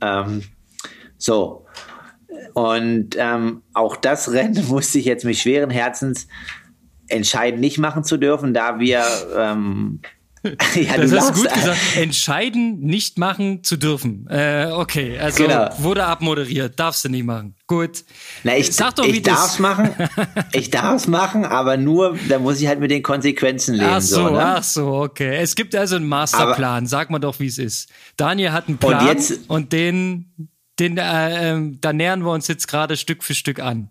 [0.00, 0.42] Ähm,
[1.24, 1.66] so.
[2.52, 6.26] Und ähm, auch das Rennen musste ich jetzt mit schweren Herzens
[7.08, 9.04] entscheiden, nicht machen zu dürfen, da wir
[9.36, 10.00] ähm,
[10.74, 11.78] ja, das hast du gut gesagt.
[11.96, 14.26] Entscheiden, nicht machen zu dürfen.
[14.28, 15.70] Äh, okay, also genau.
[15.78, 16.78] wurde abmoderiert.
[16.78, 17.54] Darfst du nicht machen.
[17.66, 18.04] Gut.
[18.42, 19.90] Na, ich, Sag doch, ich darf es machen.
[20.52, 23.88] Ich darf es machen, aber nur, da muss ich halt mit den Konsequenzen leben.
[23.90, 24.44] Ach so, so ne?
[24.44, 25.36] ach so, okay.
[25.36, 26.78] Es gibt also einen Masterplan.
[26.78, 27.88] Aber, Sag mal doch, wie es ist.
[28.16, 32.48] Daniel hat einen Plan und, jetzt, und den den, äh, ähm, da nähern wir uns
[32.48, 33.90] jetzt gerade Stück für Stück an.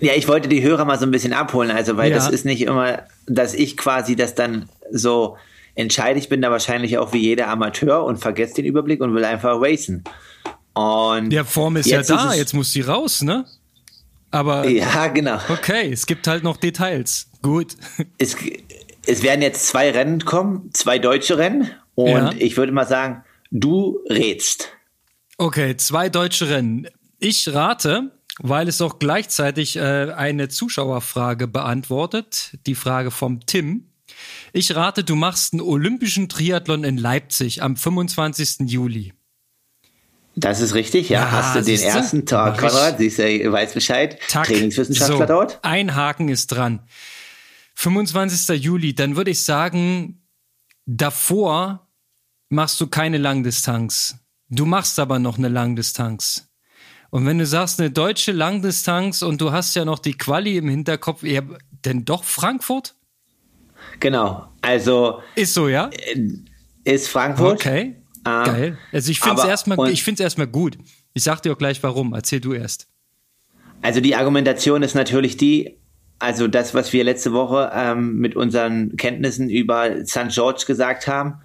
[0.00, 2.16] Ja, ich wollte die Hörer mal so ein bisschen abholen, also weil ja.
[2.16, 5.36] das ist nicht immer, dass ich quasi das dann so
[5.74, 6.18] entscheide.
[6.18, 9.60] Ich bin da wahrscheinlich auch wie jeder Amateur und vergesse den Überblick und will einfach
[9.60, 10.04] racen.
[10.74, 13.44] Und der Form ist ja da, ist jetzt muss sie raus, ne?
[14.30, 15.38] Aber ja, genau.
[15.48, 17.28] Okay, es gibt halt noch Details.
[17.42, 17.76] Gut.
[18.18, 18.36] Es,
[19.06, 22.30] es werden jetzt zwei Rennen kommen, zwei deutsche Rennen und ja.
[22.38, 24.68] ich würde mal sagen, du rätst.
[25.38, 26.88] Okay, zwei deutsche Rennen.
[27.18, 33.88] Ich rate, weil es auch gleichzeitig äh, eine Zuschauerfrage beantwortet, die Frage vom Tim.
[34.52, 38.70] Ich rate, du machst einen olympischen Triathlon in Leipzig am 25.
[38.70, 39.12] Juli.
[40.34, 41.20] Das ist richtig, ja.
[41.20, 42.98] ja Hast du den ersten Tag, Konrad?
[42.98, 44.18] Siehst du, weiß Bescheid.
[44.28, 44.46] Tag.
[44.46, 45.58] Trainingswissenschaftler so, dort.
[45.62, 46.80] Ein Haken ist dran.
[47.74, 48.62] 25.
[48.62, 50.22] Juli, dann würde ich sagen,
[50.86, 51.88] davor
[52.48, 54.16] machst du keine Langdistanz.
[54.54, 56.50] Du machst aber noch eine Langdistanz.
[57.08, 60.68] Und wenn du sagst, eine deutsche Langdistanz und du hast ja noch die Quali im
[60.68, 61.44] Hinterkopf, eher,
[61.86, 62.94] denn doch Frankfurt?
[63.98, 64.46] Genau.
[64.60, 65.22] Also.
[65.36, 65.88] Ist so, ja?
[65.88, 66.28] Äh,
[66.84, 67.54] ist Frankfurt.
[67.54, 67.96] Okay.
[68.26, 68.78] Ähm, Geil.
[68.92, 70.76] Also ich finde es erstmal, ich finde es erstmal gut.
[71.14, 72.12] Ich sag dir auch gleich warum.
[72.12, 72.88] Erzähl du erst.
[73.80, 75.78] Also die Argumentation ist natürlich die,
[76.18, 80.28] also das, was wir letzte Woche ähm, mit unseren Kenntnissen über St.
[80.28, 81.40] George gesagt haben,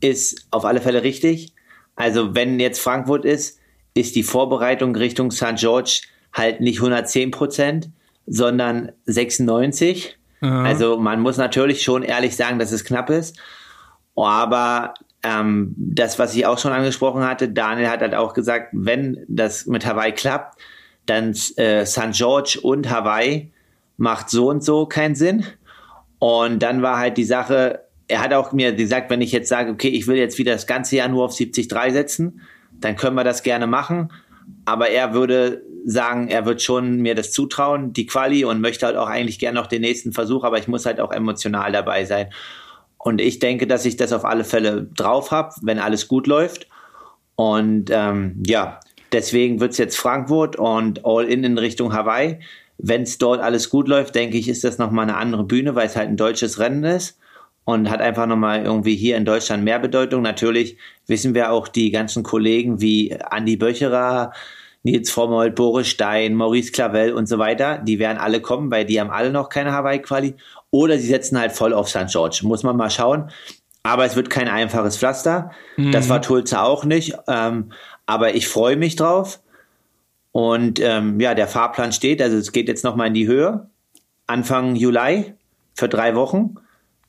[0.00, 1.51] ist auf alle Fälle richtig.
[1.96, 3.58] Also wenn jetzt Frankfurt ist,
[3.94, 5.56] ist die Vorbereitung Richtung St.
[5.56, 6.02] George
[6.32, 7.90] halt nicht 110 Prozent,
[8.26, 10.16] sondern 96.
[10.40, 10.64] Aha.
[10.64, 13.38] Also man muss natürlich schon ehrlich sagen, dass es knapp ist.
[14.16, 19.24] Aber ähm, das, was ich auch schon angesprochen hatte, Daniel hat halt auch gesagt, wenn
[19.28, 20.58] das mit Hawaii klappt,
[21.06, 22.12] dann äh, St.
[22.12, 23.52] George und Hawaii
[23.96, 25.44] macht so und so keinen Sinn.
[26.18, 29.70] Und dann war halt die Sache, er hat auch mir gesagt, wenn ich jetzt sage,
[29.70, 32.40] okay, ich will jetzt wieder das ganze Jahr nur auf 70-3 setzen,
[32.72, 34.12] dann können wir das gerne machen.
[34.64, 38.96] Aber er würde sagen, er wird schon mir das zutrauen, die Quali, und möchte halt
[38.96, 42.28] auch eigentlich gerne noch den nächsten Versuch, aber ich muss halt auch emotional dabei sein.
[42.98, 46.68] Und ich denke, dass ich das auf alle Fälle drauf habe, wenn alles gut läuft.
[47.34, 48.78] Und ähm, ja,
[49.10, 52.38] deswegen wird es jetzt Frankfurt und All in in Richtung Hawaii.
[52.78, 55.86] Wenn es dort alles gut läuft, denke ich, ist das nochmal eine andere Bühne, weil
[55.86, 57.18] es halt ein deutsches Rennen ist
[57.64, 60.22] und hat einfach nochmal irgendwie hier in Deutschland mehr Bedeutung.
[60.22, 64.32] Natürlich wissen wir auch die ganzen Kollegen wie Andy Böcherer,
[64.82, 69.00] Nils Frommold, Boris Stein, Maurice Clavel und so weiter, die werden alle kommen, weil die
[69.00, 70.34] haben alle noch keine Hawaii-Quali.
[70.70, 72.08] Oder sie setzen halt voll auf St.
[72.08, 72.40] George.
[72.42, 73.30] Muss man mal schauen.
[73.84, 75.50] Aber es wird kein einfaches Pflaster.
[75.76, 75.92] Mhm.
[75.92, 77.14] Das war Tulsa auch nicht.
[77.28, 77.72] Ähm,
[78.06, 79.40] aber ich freue mich drauf.
[80.32, 82.22] Und ähm, ja, der Fahrplan steht.
[82.22, 83.66] Also es geht jetzt nochmal in die Höhe.
[84.26, 85.34] Anfang Juli
[85.74, 86.56] für drei Wochen.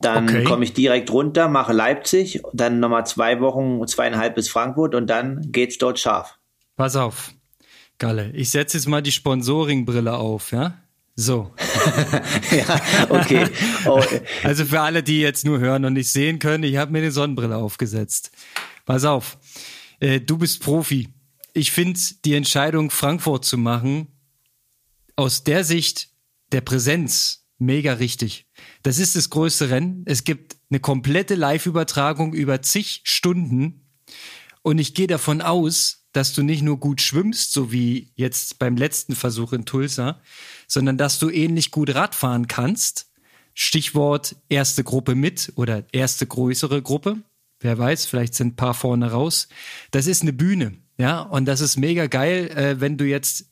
[0.04, 0.44] Dann okay.
[0.44, 5.52] komme ich direkt runter, mache Leipzig, dann nochmal zwei Wochen, zweieinhalb bis Frankfurt und dann
[5.52, 6.38] geht's dort scharf.
[6.76, 7.32] Pass auf,
[7.98, 8.30] Galle.
[8.32, 10.78] Ich setze jetzt mal die Sponsoringbrille auf, ja?
[11.16, 11.54] So.
[12.50, 13.48] ja, okay.
[13.86, 14.02] Oh.
[14.42, 17.12] Also für alle, die jetzt nur hören und nicht sehen können, ich habe mir eine
[17.12, 18.32] Sonnenbrille aufgesetzt.
[18.84, 19.38] Pass auf.
[20.00, 21.08] Äh, du bist Profi.
[21.52, 24.08] Ich finde die Entscheidung, Frankfurt zu machen,
[25.16, 26.08] aus der Sicht
[26.52, 28.46] der Präsenz mega richtig.
[28.82, 30.02] Das ist das größte Rennen.
[30.06, 33.88] Es gibt eine komplette Live-Übertragung über zig Stunden.
[34.62, 38.76] Und ich gehe davon aus, dass du nicht nur gut schwimmst, so wie jetzt beim
[38.76, 40.20] letzten Versuch in Tulsa,
[40.68, 43.10] sondern dass du ähnlich gut Radfahren kannst.
[43.52, 47.18] Stichwort erste Gruppe mit oder erste größere Gruppe.
[47.60, 49.48] Wer weiß, vielleicht sind ein paar vorne raus.
[49.90, 53.48] Das ist eine Bühne, ja, und das ist mega geil, äh, wenn du jetzt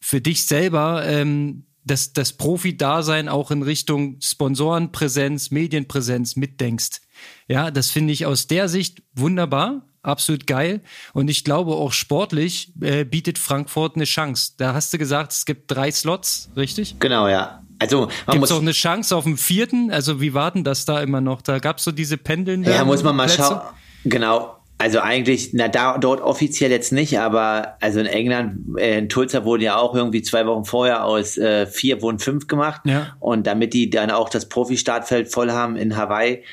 [0.00, 7.00] für dich selber ähm, das, das Profi-Dasein auch in Richtung Sponsorenpräsenz, Medienpräsenz mitdenkst.
[7.48, 10.80] Ja, das finde ich aus der Sicht wunderbar absolut geil.
[11.12, 14.52] Und ich glaube auch sportlich äh, bietet Frankfurt eine Chance.
[14.56, 16.96] Da hast du gesagt, es gibt drei Slots, richtig?
[17.00, 17.62] Genau, ja.
[17.78, 19.90] Also gibt es auch eine Chance auf dem vierten?
[19.90, 21.42] Also wie warten das da immer noch?
[21.42, 22.62] Da gab es so diese Pendeln.
[22.62, 23.60] Ja, muss man mal schauen.
[24.04, 24.59] Genau.
[24.80, 29.44] Also eigentlich, na da dort offiziell jetzt nicht, aber also in England, äh, in Tulsa
[29.44, 32.80] wurde ja auch irgendwie zwei Wochen vorher aus äh, vier wurden fünf gemacht.
[32.86, 33.14] Ja.
[33.20, 36.44] Und damit die dann auch das Profi-Startfeld voll haben in Hawaii,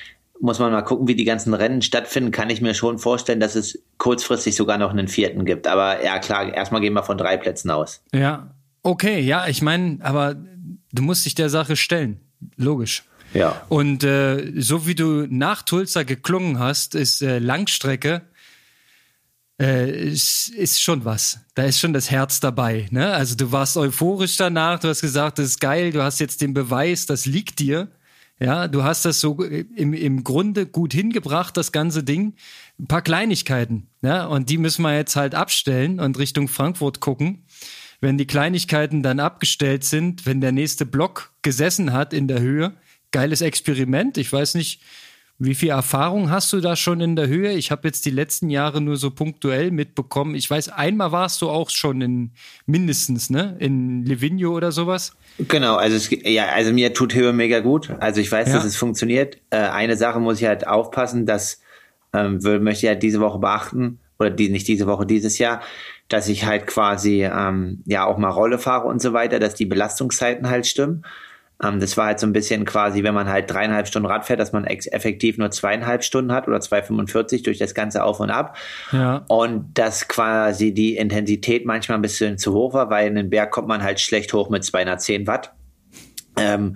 [0.41, 3.55] muss man mal gucken, wie die ganzen Rennen stattfinden, kann ich mir schon vorstellen, dass
[3.55, 5.65] es kurzfristig sogar noch einen vierten gibt.
[5.65, 8.03] Aber ja, klar, erstmal gehen wir von drei Plätzen aus.
[8.13, 10.35] Ja, okay, ja, ich meine, aber
[10.91, 12.19] du musst dich der Sache stellen.
[12.57, 13.05] Logisch.
[13.37, 13.61] Ja.
[13.69, 18.23] Und äh, so wie du nach Tulsa geklungen hast, ist äh, Langstrecke
[19.59, 21.39] äh, ist, schon was.
[21.55, 22.87] Da ist schon das Herz dabei.
[22.91, 23.11] Ne?
[23.11, 26.53] Also du warst euphorisch danach, du hast gesagt, das ist geil, du hast jetzt den
[26.53, 27.89] Beweis, das liegt dir.
[28.39, 32.35] Ja, du hast das so im, im Grunde gut hingebracht, das ganze Ding.
[32.77, 37.45] Ein paar Kleinigkeiten, ja, und die müssen wir jetzt halt abstellen und Richtung Frankfurt gucken.
[37.99, 42.73] Wenn die Kleinigkeiten dann abgestellt sind, wenn der nächste Block gesessen hat in der Höhe,
[43.11, 44.17] geiles Experiment.
[44.17, 44.81] Ich weiß nicht,
[45.39, 47.51] wie viel Erfahrung hast du da schon in der Höhe?
[47.51, 50.33] Ich habe jetzt die letzten Jahre nur so punktuell mitbekommen.
[50.33, 52.31] Ich weiß, einmal warst du auch schon in
[52.65, 53.55] mindestens, ne?
[53.59, 55.15] In Livigno oder sowas.
[55.37, 57.91] Genau, also es, ja, also mir tut Höhe mega gut.
[57.99, 58.55] Also ich weiß, ja.
[58.55, 59.37] dass es funktioniert.
[59.51, 61.61] Äh, eine Sache muss ich halt aufpassen, dass
[62.13, 65.61] ähm, möchte ich halt diese Woche beachten oder die nicht diese Woche, dieses Jahr,
[66.07, 69.65] dass ich halt quasi ähm, ja auch mal Rolle fahre und so weiter, dass die
[69.65, 71.03] Belastungszeiten halt stimmen.
[71.63, 74.39] Ähm, das war halt so ein bisschen quasi, wenn man halt dreieinhalb Stunden Rad fährt,
[74.39, 78.57] dass man effektiv nur zweieinhalb Stunden hat oder 2,45 durch das ganze Auf und Ab.
[78.91, 79.25] Ja.
[79.27, 83.51] Und dass quasi die Intensität manchmal ein bisschen zu hoch war, weil in den Berg
[83.51, 85.53] kommt man halt schlecht hoch mit 210 Watt.
[86.39, 86.75] Ähm,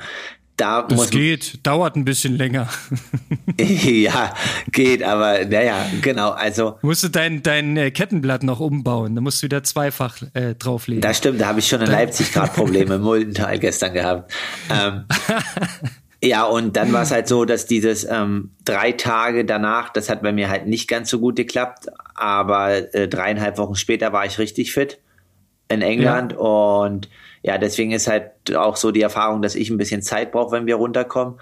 [0.61, 2.69] da das geht, dauert ein bisschen länger.
[3.59, 4.33] ja,
[4.71, 6.31] geht, aber naja, genau.
[6.31, 10.55] Also musst du dein dein äh, Kettenblatt noch umbauen, da musst du wieder zweifach äh,
[10.55, 11.01] drauflegen.
[11.01, 14.31] Das stimmt, da habe ich schon in Leipzig gerade Probleme im Muldental gestern gehabt.
[14.69, 15.05] Ähm,
[16.23, 20.21] Ja, und dann war es halt so, dass dieses ähm, drei Tage danach, das hat
[20.21, 24.37] bei mir halt nicht ganz so gut geklappt, aber äh, dreieinhalb Wochen später war ich
[24.37, 24.99] richtig fit
[25.67, 26.37] in England ja.
[26.37, 27.09] und
[27.43, 30.67] ja, deswegen ist halt auch so die Erfahrung, dass ich ein bisschen Zeit brauche, wenn
[30.67, 31.39] wir runterkommen.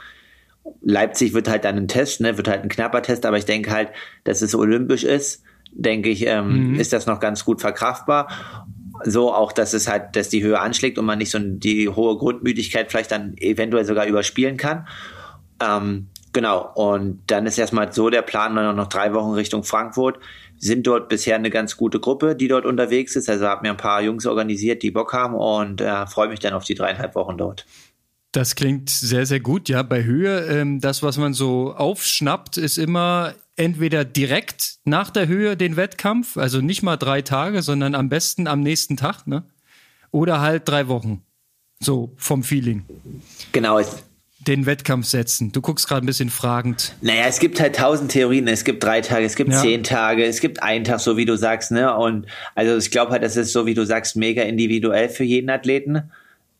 [0.82, 3.72] Leipzig wird halt dann ein Test, ne, wird halt ein knapper Test, aber ich denke
[3.72, 3.90] halt,
[4.24, 6.80] dass es olympisch ist, denke ich, ähm, mhm.
[6.80, 8.28] ist das noch ganz gut verkraftbar
[9.04, 12.18] so auch, dass es halt, dass die Höhe anschlägt und man nicht so die hohe
[12.18, 14.88] Grundmüdigkeit vielleicht dann eventuell sogar überspielen kann.
[15.64, 16.70] Ähm, genau.
[16.74, 20.20] Und dann ist erstmal so der Plan, dann noch drei Wochen Richtung Frankfurt.
[20.60, 23.30] Sind dort bisher eine ganz gute Gruppe, die dort unterwegs ist.
[23.30, 26.54] Also habe mir ein paar Jungs organisiert, die Bock haben und äh, freue mich dann
[26.54, 27.66] auf die dreieinhalb Wochen dort.
[28.32, 29.70] Das klingt sehr, sehr gut.
[29.70, 35.28] Ja, bei Höhe, ähm, das, was man so aufschnappt, ist immer entweder direkt nach der
[35.28, 39.44] Höhe den Wettkampf, also nicht mal drei Tage, sondern am besten am nächsten Tag, ne?
[40.12, 41.24] Oder halt drei Wochen.
[41.80, 42.86] So vom Feeling.
[43.52, 43.80] Genau.
[44.48, 45.52] Den Wettkampf setzen.
[45.52, 46.96] Du guckst gerade ein bisschen fragend.
[47.02, 48.48] Naja, es gibt halt tausend Theorien.
[48.48, 49.62] Es gibt drei Tage, es gibt ja.
[49.62, 51.96] zehn Tage, es gibt einen Tag, so wie du sagst, ne?
[51.96, 52.26] Und
[52.56, 56.12] also ich glaube halt, das ist so, wie du sagst, mega individuell für jeden Athleten.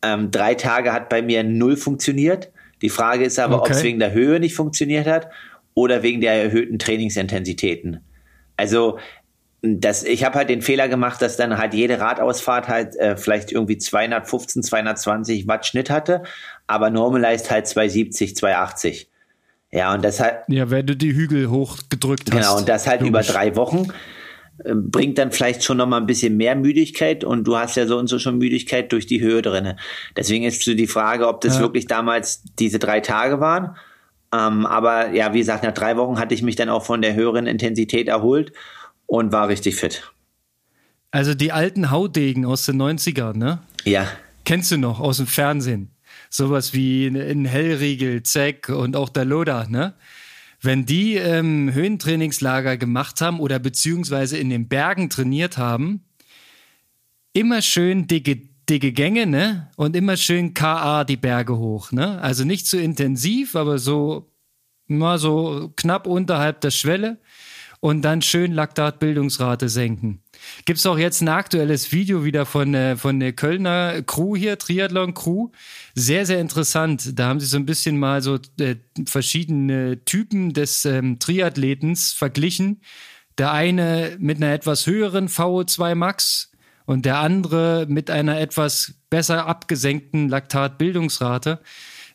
[0.02, 2.50] Ähm, drei Tage hat bei mir null funktioniert.
[2.82, 3.72] Die Frage ist aber, okay.
[3.72, 5.30] ob es wegen der Höhe nicht funktioniert hat
[5.74, 8.02] oder wegen der erhöhten Trainingsintensitäten.
[8.58, 9.00] Also
[9.62, 13.52] das, ich habe halt den Fehler gemacht, dass dann halt jede Radausfahrt halt äh, vielleicht
[13.52, 16.24] irgendwie 215, 220 Watt Schnitt hatte,
[16.68, 19.10] aber normalized halt 270, 280.
[19.72, 20.40] Ja, und das halt.
[20.48, 22.40] Ja, wenn du die Hügel hochgedrückt hast.
[22.40, 23.10] Genau, und das halt Logisch.
[23.10, 23.88] über drei Wochen
[24.64, 27.86] äh, bringt dann vielleicht schon noch mal ein bisschen mehr Müdigkeit und du hast ja
[27.86, 29.76] so und so schon Müdigkeit durch die Höhe drinne.
[30.16, 31.62] Deswegen ist so die Frage, ob das ja.
[31.62, 33.76] wirklich damals diese drei Tage waren
[34.32, 37.16] ähm, aber ja, wie gesagt, nach drei Wochen hatte ich mich dann auch von der
[37.16, 38.52] höheren Intensität erholt
[39.10, 40.04] und war richtig fit.
[41.12, 43.60] Also die alten Haudegen aus den 90ern, ne?
[43.84, 44.08] Ja.
[44.46, 45.92] Kennst du noch aus dem Fernsehen?
[46.30, 49.96] Sowas wie in Hellriegel, Zeck und auch der Loda, ne?
[50.62, 56.04] Wenn die ähm, Höhentrainingslager gemacht haben oder beziehungsweise in den Bergen trainiert haben,
[57.34, 59.72] immer schön dicke dicke Gänge, ne?
[59.76, 62.22] Und immer schön KA die Berge hoch, ne?
[62.22, 64.32] Also nicht zu intensiv, aber so
[64.86, 67.18] mal so knapp unterhalb der Schwelle
[67.80, 70.22] und dann schön Laktatbildungsrate senken.
[70.66, 75.14] Gibt's auch jetzt ein aktuelles Video wieder von, äh, von der Kölner Crew hier, Triathlon
[75.14, 75.50] Crew.
[75.96, 77.18] Sehr, sehr interessant.
[77.18, 82.82] Da haben sie so ein bisschen mal so äh, verschiedene Typen des ähm, Triathletens verglichen.
[83.38, 86.50] Der eine mit einer etwas höheren VO2 Max,
[86.90, 91.60] und der andere mit einer etwas besser abgesenkten Laktatbildungsrate.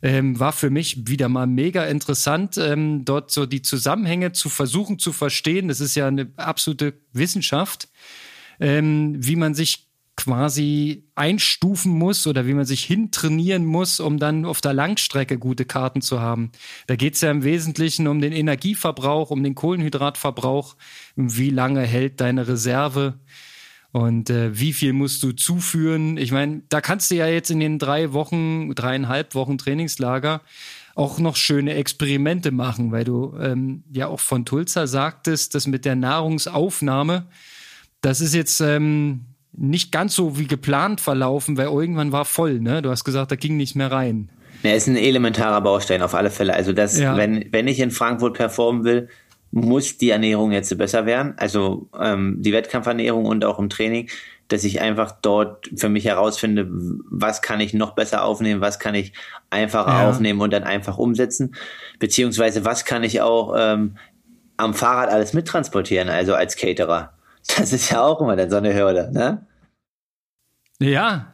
[0.05, 4.99] Ähm, war für mich wieder mal mega interessant, ähm, dort so die Zusammenhänge zu versuchen
[4.99, 5.69] zu verstehen.
[5.69, 7.89] Das ist ja eine absolute Wissenschaft,
[8.61, 14.45] ähm, wie man sich quasi einstufen muss oder wie man sich hintrainieren muss, um dann
[14.45, 16.53] auf der Langstrecke gute Karten zu haben.
[16.87, 20.77] Da geht es ja im Wesentlichen um den Energieverbrauch, um den Kohlenhydratverbrauch,
[21.17, 23.15] wie lange hält deine Reserve
[23.95, 26.17] und äh, wie viel musst du zuführen?
[26.17, 30.41] Ich meine, da kannst du ja jetzt in den drei Wochen, dreieinhalb Wochen Trainingslager
[30.97, 35.85] auch noch schöne Experimente machen, weil du ähm, ja auch von Tulsa sagtest, dass mit
[35.85, 37.27] der Nahrungsaufnahme,
[38.01, 42.83] das ist jetzt ähm, nicht ganz so wie geplant verlaufen, weil irgendwann war voll, ne?
[42.83, 44.29] Du hast gesagt, da ging nicht mehr rein.
[44.65, 46.55] Ja, ist ein elementarer Baustein auf alle Fälle.
[46.55, 47.17] Also das, ja.
[47.17, 49.09] wenn, wenn ich in Frankfurt performen will,
[49.55, 54.11] muss die Ernährung jetzt besser werden, also ähm, die Wettkampfernährung und auch im Training,
[54.49, 58.97] dass ich einfach dort für mich herausfinde, was kann ich noch besser aufnehmen, was kann
[58.97, 59.13] ich
[59.51, 60.09] einfacher ja.
[60.09, 61.55] aufnehmen und dann einfach umsetzen,
[62.01, 63.97] beziehungsweise was kann ich auch ähm,
[64.57, 67.13] am Fahrrad alles mittransportieren, also als Caterer.
[67.57, 69.47] Das ist ja auch immer dann so eine Hürde, ne?
[70.81, 71.34] Ja,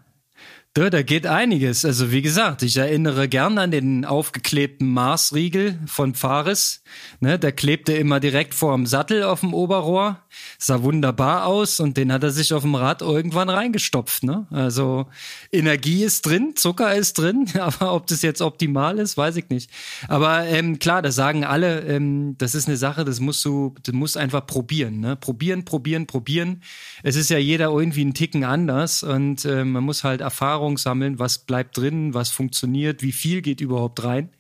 [0.74, 1.84] da, da geht einiges.
[1.84, 6.84] Also wie gesagt, ich erinnere gern an den aufgeklebten Marsriegel von Fares.
[7.18, 10.20] Ne, der klebte immer direkt vor dem Sattel auf dem Oberrohr.
[10.58, 14.22] Sah wunderbar aus und den hat er sich auf dem Rad irgendwann reingestopft.
[14.22, 14.46] Ne?
[14.50, 15.06] Also
[15.50, 19.70] Energie ist drin, Zucker ist drin, aber ob das jetzt optimal ist, weiß ich nicht.
[20.06, 23.92] Aber ähm, klar, das sagen alle, ähm, das ist eine Sache, das musst du, du
[23.92, 25.00] musst einfach probieren.
[25.00, 25.16] Ne?
[25.16, 26.62] Probieren, probieren, probieren.
[27.02, 30.78] Es ist ja jeder irgendwie einen Ticken anders und äh, man muss halt Erfahrung Erfahrung
[30.78, 34.30] sammeln, was bleibt drin, was funktioniert, wie viel geht überhaupt rein.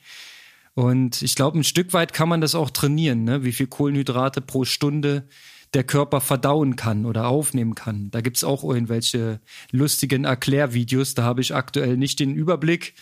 [0.74, 3.42] Und ich glaube, ein Stück weit kann man das auch trainieren, ne?
[3.42, 5.26] wie viel Kohlenhydrate pro Stunde
[5.74, 8.10] der Körper verdauen kann oder aufnehmen kann.
[8.10, 9.40] Da gibt es auch irgendwelche
[9.72, 12.94] lustigen Erklärvideos, da habe ich aktuell nicht den Überblick.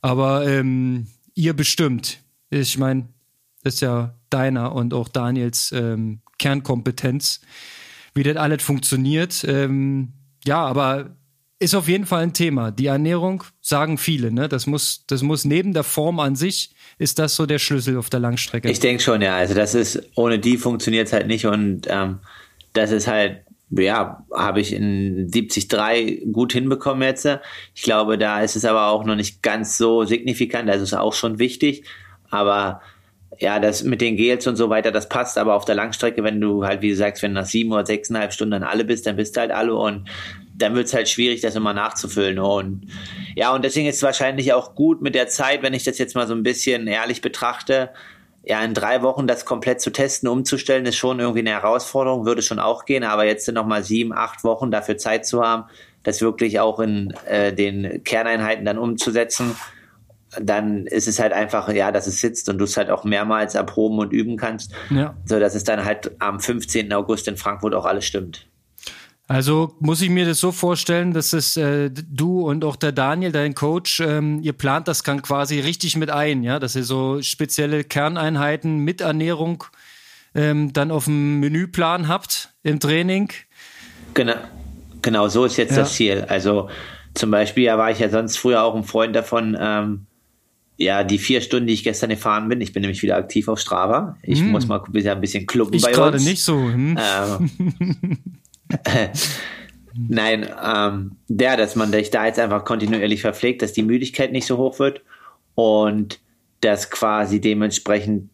[0.00, 2.18] Aber ähm, ihr bestimmt.
[2.50, 3.08] Ich meine,
[3.62, 7.40] das ist ja deiner und auch Daniels ähm, Kernkompetenz,
[8.14, 9.44] wie das alles funktioniert.
[9.44, 10.12] Ähm,
[10.44, 11.10] ja, aber
[11.60, 12.70] ist auf jeden Fall ein Thema.
[12.70, 14.48] Die Ernährung sagen viele, ne?
[14.48, 18.08] Das muss, das muss neben der Form an sich, ist das so der Schlüssel auf
[18.08, 18.70] der Langstrecke.
[18.70, 19.36] Ich denke schon, ja.
[19.36, 22.18] Also das ist, ohne die funktioniert es halt nicht und ähm,
[22.72, 27.28] das ist halt, ja, habe ich in 70-3 gut hinbekommen jetzt.
[27.74, 31.14] Ich glaube, da ist es aber auch noch nicht ganz so signifikant, also ist auch
[31.14, 31.84] schon wichtig,
[32.30, 32.80] aber
[33.38, 36.40] ja, das mit den Gels und so weiter, das passt, aber auf der Langstrecke, wenn
[36.40, 39.06] du halt, wie du sagst, wenn du nach sieben oder sechseinhalb Stunden dann alle bist,
[39.06, 40.08] dann bist du halt alle und
[40.56, 42.38] dann wird es halt schwierig, das immer nachzufüllen.
[42.38, 42.86] Und
[43.34, 46.14] ja, und deswegen ist es wahrscheinlich auch gut mit der Zeit, wenn ich das jetzt
[46.14, 47.90] mal so ein bisschen ehrlich betrachte,
[48.44, 52.42] ja, in drei Wochen das komplett zu testen, umzustellen, ist schon irgendwie eine Herausforderung, würde
[52.42, 55.64] schon auch gehen, aber jetzt sind nochmal sieben, acht Wochen dafür Zeit zu haben,
[56.02, 59.56] das wirklich auch in äh, den Kerneinheiten dann umzusetzen
[60.40, 63.54] dann ist es halt einfach, ja, dass es sitzt und du es halt auch mehrmals
[63.54, 65.16] erproben und üben kannst, ja.
[65.24, 66.92] so dass es dann halt am 15.
[66.92, 68.46] August in Frankfurt auch alles stimmt.
[69.26, 73.30] Also muss ich mir das so vorstellen, dass es äh, du und auch der Daniel,
[73.30, 77.22] dein Coach, ähm, ihr plant das dann quasi richtig mit ein, ja, dass ihr so
[77.22, 79.62] spezielle Kerneinheiten mit Ernährung
[80.34, 83.30] ähm, dann auf dem Menüplan habt im Training.
[84.14, 84.34] Genau,
[85.00, 85.78] genau so ist jetzt ja.
[85.78, 86.24] das Ziel.
[86.28, 86.68] Also
[87.14, 90.06] zum Beispiel ja, war ich ja sonst früher auch ein Freund davon, ähm,
[90.80, 93.60] ja, die vier Stunden, die ich gestern gefahren bin, ich bin nämlich wieder aktiv auf
[93.60, 94.16] Strava.
[94.22, 94.50] Ich hm.
[94.50, 95.96] muss mal ein bisschen klubben ich bei uns.
[95.96, 96.56] gerade nicht so.
[96.56, 96.98] Hm.
[96.98, 98.18] Ähm,
[100.08, 104.46] Nein, ähm, der, dass man sich da jetzt einfach kontinuierlich verpflegt, dass die Müdigkeit nicht
[104.46, 105.02] so hoch wird
[105.54, 106.18] und
[106.62, 108.30] dass quasi dementsprechend,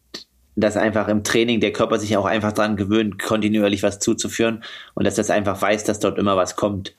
[0.55, 4.63] dass einfach im Training der Körper sich auch einfach daran gewöhnt, kontinuierlich was zuzuführen
[4.95, 6.95] und dass das einfach weiß, dass dort immer was kommt.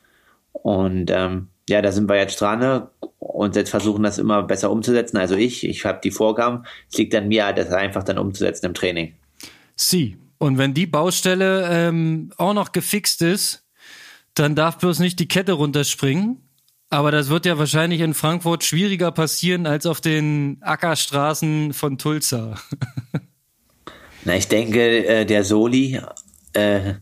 [0.52, 2.90] Und ähm, ja, da sind wir jetzt dran ne?
[3.38, 5.18] Und jetzt versuchen das immer besser umzusetzen.
[5.18, 6.64] Also ich, ich habe die Vorgaben.
[6.92, 9.14] Es liegt an mir, das einfach dann umzusetzen im Training.
[9.76, 10.18] Sie.
[10.40, 13.64] Und wenn die Baustelle ähm, auch noch gefixt ist,
[14.34, 16.50] dann darf bloß nicht die Kette runterspringen.
[16.90, 22.56] Aber das wird ja wahrscheinlich in Frankfurt schwieriger passieren als auf den Ackerstraßen von Tulsa.
[24.26, 26.02] Na, ich denke, äh, der Soli,
[26.54, 26.94] äh,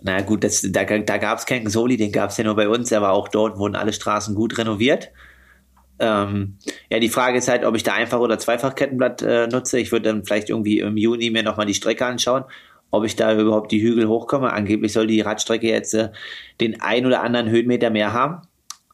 [0.00, 2.68] na gut, das, da, da gab es keinen Soli, den gab es ja nur bei
[2.68, 5.10] uns, aber auch dort wurden alle Straßen gut renoviert.
[5.98, 6.58] Ähm,
[6.90, 9.78] ja, die Frage ist halt, ob ich da einfach oder Zweifachkettenblatt äh, nutze.
[9.78, 12.44] Ich würde dann vielleicht irgendwie im Juni mir nochmal die Strecke anschauen,
[12.90, 14.52] ob ich da überhaupt die Hügel hochkomme.
[14.52, 16.10] Angeblich soll die Radstrecke jetzt äh,
[16.60, 18.42] den ein oder anderen Höhenmeter mehr haben.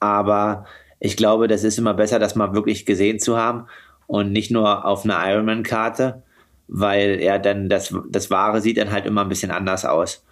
[0.00, 0.66] Aber
[1.00, 3.66] ich glaube, das ist immer besser, das mal wirklich gesehen zu haben
[4.06, 6.22] und nicht nur auf einer Ironman-Karte,
[6.66, 10.24] weil ja dann das, das Wahre sieht dann halt immer ein bisschen anders aus.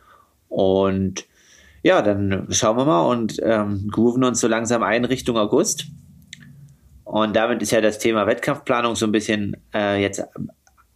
[0.49, 1.27] Und
[1.83, 5.87] ja, dann schauen wir mal und ähm, grooven uns so langsam ein Richtung August.
[7.07, 10.25] Und damit ist ja das Thema Wettkampfplanung so ein bisschen äh, jetzt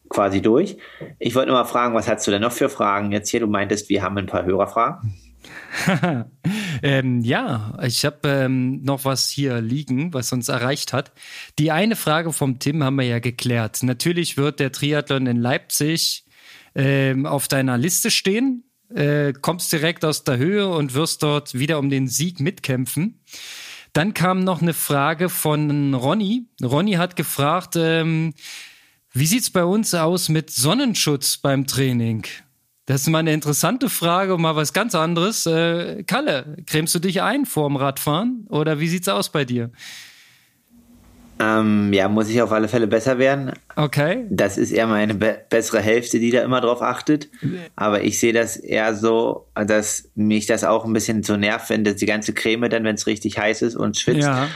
[0.09, 0.77] quasi durch.
[1.21, 3.39] Ich wollte nur mal fragen, was hast du denn noch für Fragen jetzt hier?
[3.39, 5.15] Du meintest, wir haben ein paar Hörerfragen.
[6.83, 11.13] ähm, ja, ich habe ähm, noch was hier liegen, was uns erreicht hat.
[11.61, 13.85] Die eine Frage vom Tim haben wir ja geklärt.
[13.85, 16.25] Natürlich wird der Triathlon in Leipzig
[16.75, 18.65] ähm, auf deiner Liste stehen.
[18.93, 23.23] Äh, kommst direkt aus der Höhe und wirst dort wieder um den Sieg mitkämpfen.
[23.93, 26.47] Dann kam noch eine Frage von Ronny.
[26.63, 28.35] Ronny hat gefragt, ähm,
[29.13, 32.25] wie sieht's bei uns aus mit Sonnenschutz beim Training?
[32.87, 35.47] Das ist mal eine interessante Frage und mal was ganz anderes.
[35.47, 39.71] Äh, Kalle, cremst du dich ein vorm Radfahren oder wie sieht's aus bei dir?
[41.41, 43.53] Ähm, ja, muss ich auf alle Fälle besser werden.
[43.75, 44.27] Okay.
[44.29, 47.31] Das ist eher meine be bessere Hälfte, die da immer drauf achtet.
[47.77, 51.83] Aber ich sehe das eher so, dass mich das auch ein bisschen so nervt, wenn
[51.83, 54.27] das die ganze Creme dann, wenn es richtig heiß ist und schwitzt.
[54.27, 54.49] Ja.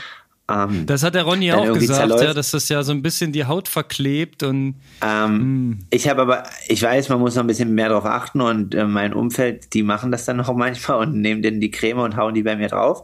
[0.47, 3.45] Ähm, das hat der Ronny auch gesagt, ja, dass das ja so ein bisschen die
[3.45, 4.75] Haut verklebt und.
[5.01, 5.79] Ähm, hm.
[5.89, 8.85] ich habe aber, ich weiß, man muss noch ein bisschen mehr drauf achten und äh,
[8.85, 12.35] mein Umfeld, die machen das dann noch manchmal und nehmen dann die Creme und hauen
[12.35, 13.01] die bei mir drauf.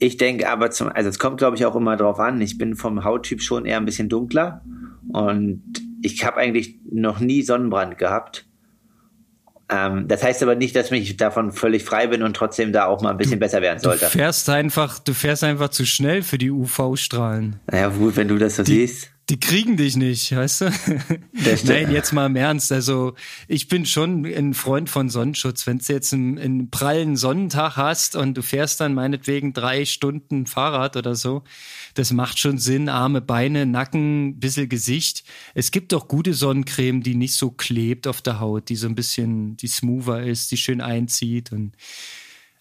[0.00, 2.40] Ich denke aber zum, also es kommt glaube ich auch immer drauf an.
[2.40, 4.64] Ich bin vom Hauttyp schon eher ein bisschen dunkler
[5.12, 5.62] und
[6.02, 8.46] ich habe eigentlich noch nie Sonnenbrand gehabt.
[9.68, 13.02] Ähm, das heißt aber nicht, dass ich davon völlig frei bin und trotzdem da auch
[13.02, 14.06] mal ein bisschen du, besser werden sollte.
[14.06, 17.60] Du fährst einfach, du fährst einfach zu schnell für die UV-Strahlen.
[17.70, 19.12] Naja, gut, wenn du das so die, siehst.
[19.30, 20.72] Die kriegen dich nicht, weißt du?
[21.64, 22.72] Nein, jetzt mal im Ernst.
[22.72, 23.14] Also
[23.46, 25.68] ich bin schon ein Freund von Sonnenschutz.
[25.68, 30.46] Wenn du jetzt einen, einen prallen Sonnentag hast und du fährst dann meinetwegen drei Stunden
[30.46, 31.44] Fahrrad oder so,
[31.94, 32.88] das macht schon Sinn.
[32.88, 35.22] Arme, Beine, Nacken, bisschen Gesicht.
[35.54, 38.96] Es gibt auch gute Sonnencreme, die nicht so klebt auf der Haut, die so ein
[38.96, 41.76] bisschen, die smoother ist, die schön einzieht und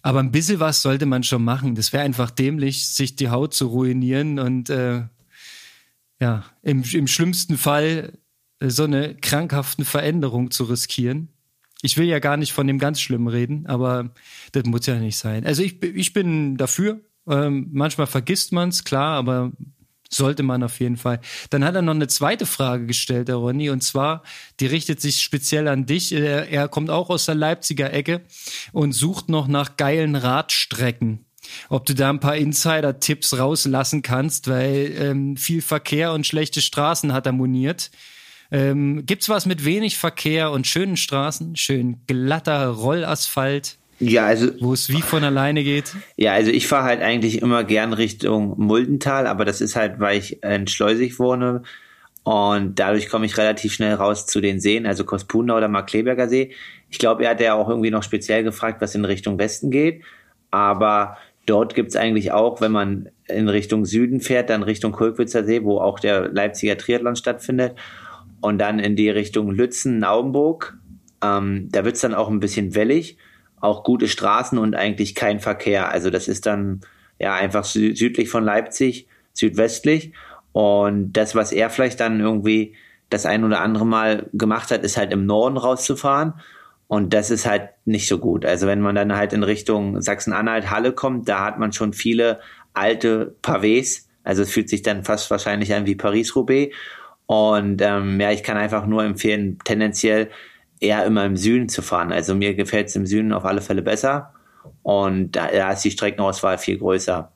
[0.02, 1.76] aber ein bisschen was sollte man schon machen.
[1.76, 5.02] Das wäre einfach dämlich, sich die Haut zu ruinieren und äh,
[6.20, 8.18] ja, im, im schlimmsten Fall
[8.60, 11.30] äh, so eine krankhaften Veränderung zu riskieren.
[11.82, 14.12] Ich will ja gar nicht von dem ganz Schlimmen reden, aber
[14.52, 15.46] das muss ja nicht sein.
[15.46, 19.52] Also ich, ich bin dafür, Ähm, manchmal vergisst man es, klar, aber
[20.10, 21.20] sollte man auf jeden Fall.
[21.52, 24.24] Dann hat er noch eine zweite Frage gestellt, der Ronny, und zwar,
[24.60, 26.12] die richtet sich speziell an dich.
[26.12, 28.22] Er, er kommt auch aus der Leipziger Ecke
[28.72, 31.26] und sucht noch nach geilen Radstrecken.
[31.70, 37.14] Ob du da ein paar Insider-Tipps rauslassen kannst, weil ähm, viel Verkehr und schlechte Straßen
[37.14, 37.92] hat er moniert.
[38.52, 41.56] Ähm, gibt's was mit wenig Verkehr und schönen Straßen?
[41.56, 43.78] Schön glatter Rollasphalt?
[44.00, 44.50] Ja, also.
[44.60, 45.94] Wo es wie von alleine geht?
[46.16, 50.18] Ja, also ich fahre halt eigentlich immer gern Richtung Muldental, aber das ist halt, weil
[50.18, 51.64] ich in Schleusig wohne.
[52.24, 56.54] Und dadurch komme ich relativ schnell raus zu den Seen, also Kospuna oder Markleberger See.
[56.90, 60.04] Ich glaube, er hat ja auch irgendwie noch speziell gefragt, was in Richtung Westen geht.
[60.52, 61.18] Aber
[61.50, 65.80] dort gibt's eigentlich auch, wenn man in Richtung Süden fährt, dann Richtung Kulkwitzer See, wo
[65.80, 67.76] auch der Leipziger Triathlon stattfindet.
[68.42, 70.78] Und dann in die Richtung Lützen, Naumburg.
[71.22, 73.18] Ähm, da wird's dann auch ein bisschen wellig
[73.62, 75.90] auch gute Straßen und eigentlich kein Verkehr.
[75.90, 76.82] Also das ist dann
[77.20, 80.14] ja einfach sü südlich von Leipzig, südwestlich.
[80.52, 82.76] Und das, was er vielleicht dann irgendwie
[83.10, 86.34] das ein oder andere Mal gemacht hat, ist halt im Norden rauszufahren.
[86.90, 88.48] Und das ist halt nicht so gut.
[88.48, 92.40] Also wenn man dann halt in Richtung Sachsen-Anhalt, Halle kommt, da hat man schon viele
[92.74, 94.08] alte Pavés.
[94.24, 96.76] Also es fühlt sich dann fast wahrscheinlich an wie Paris-Roubaix.
[97.28, 100.32] Und ähm, ja, ich kann einfach nur empfehlen, tendenziell
[100.80, 102.12] eher immer im Süden zu fahren.
[102.12, 104.34] Also mir gefällt es im Süden auf alle Fälle besser.
[104.82, 107.32] Und da, da ist die Streckenauswahl viel größer.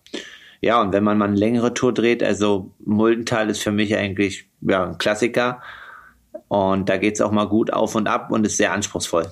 [0.62, 4.50] Ja, und wenn man mal eine längere Tour dreht, also Muldental ist für mich eigentlich
[4.62, 5.62] ja, ein Klassiker.
[6.48, 9.28] Und da geht's auch mal gut auf und ab und ist sehr anspruchsvoll.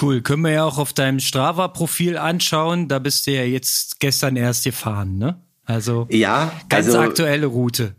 [0.00, 2.88] Cool, können wir ja auch auf deinem Strava-Profil anschauen.
[2.88, 5.40] Da bist du ja jetzt gestern erst gefahren, ne?
[5.64, 7.94] Also ja, ganz also, aktuelle Route.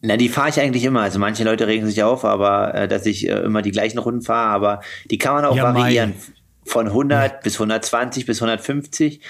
[0.00, 1.02] Na, die fahre ich eigentlich immer.
[1.02, 4.22] Also manche Leute regen sich auf, aber äh, dass ich äh, immer die gleichen Runden
[4.22, 4.80] fahre, aber
[5.10, 6.10] die kann man auch ja, variieren.
[6.10, 6.34] Mai.
[6.64, 7.38] Von 100 ja.
[7.42, 9.20] bis 120 bis 150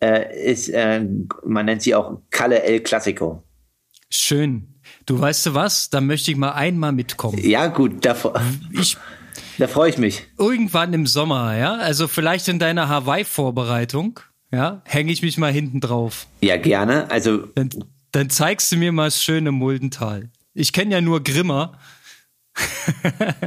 [0.00, 1.04] äh, ist, äh,
[1.44, 3.42] man nennt sie auch Kalle El Classico.
[4.10, 4.74] Schön.
[5.04, 5.90] Du weißt du was?
[5.90, 7.38] Da möchte ich mal einmal mitkommen.
[7.38, 8.16] Ja, gut, da,
[8.72, 8.96] ich,
[9.58, 10.24] da freue ich mich.
[10.38, 11.76] Irgendwann im Sommer, ja?
[11.76, 14.82] Also vielleicht in deiner Hawaii-Vorbereitung, ja?
[14.84, 16.26] Hänge ich mich mal hinten drauf.
[16.40, 17.10] Ja, gerne.
[17.10, 17.46] Also.
[17.54, 17.70] Dann,
[18.12, 20.30] dann zeigst du mir mal das schöne Muldental.
[20.54, 21.78] Ich kenne ja nur Grimmer.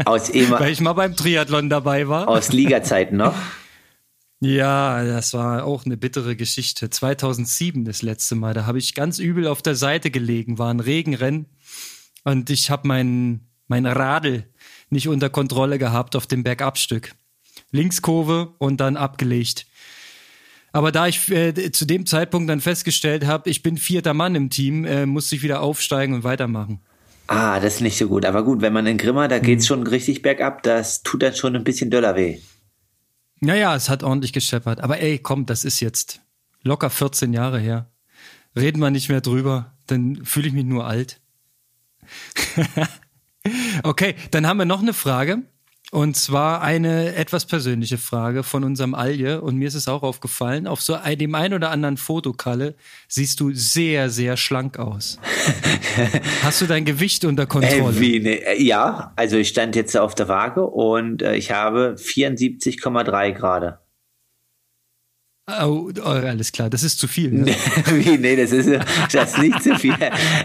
[0.05, 2.27] Aus Weil ich mal beim Triathlon dabei war.
[2.27, 3.35] Aus Liga-Zeiten noch?
[4.41, 6.89] Ja, das war auch eine bittere Geschichte.
[6.89, 8.53] 2007 das letzte Mal.
[8.53, 11.47] Da habe ich ganz übel auf der Seite gelegen, war ein Regenrennen
[12.23, 14.45] und ich habe mein, mein Radl
[14.89, 17.13] nicht unter Kontrolle gehabt auf dem Bergabstück.
[17.71, 19.65] Linkskurve und dann abgelegt.
[20.71, 24.49] Aber da ich äh, zu dem Zeitpunkt dann festgestellt habe, ich bin vierter Mann im
[24.49, 26.79] Team, äh, musste ich wieder aufsteigen und weitermachen.
[27.27, 28.25] Ah, das ist nicht so gut.
[28.25, 29.67] Aber gut, wenn man in Grimma, da geht's mhm.
[29.67, 32.39] schon richtig bergab, das tut dann schon ein bisschen döller weh.
[33.39, 34.81] Naja, es hat ordentlich gescheppert.
[34.81, 36.21] Aber ey, komm, das ist jetzt
[36.63, 37.91] locker 14 Jahre her.
[38.55, 41.21] Reden wir nicht mehr drüber, dann fühle ich mich nur alt.
[43.83, 45.43] okay, dann haben wir noch eine Frage.
[45.91, 49.41] Und zwar eine etwas persönliche Frage von unserem Alje.
[49.41, 52.75] Und mir ist es auch aufgefallen, auf so dem ein oder anderen Fotokalle
[53.07, 55.19] siehst du sehr, sehr schlank aus.
[56.43, 57.97] Hast du dein Gewicht unter Kontrolle?
[57.97, 61.95] Äh, wie, ne, ja, also ich stand jetzt auf der Waage und äh, ich habe
[61.97, 63.79] 74,3 Grad.
[65.63, 67.31] Oh, oh, alles klar, das ist zu viel.
[67.31, 67.47] Ne?
[67.87, 68.69] wie, nee, das ist,
[69.11, 69.95] das ist nicht zu viel.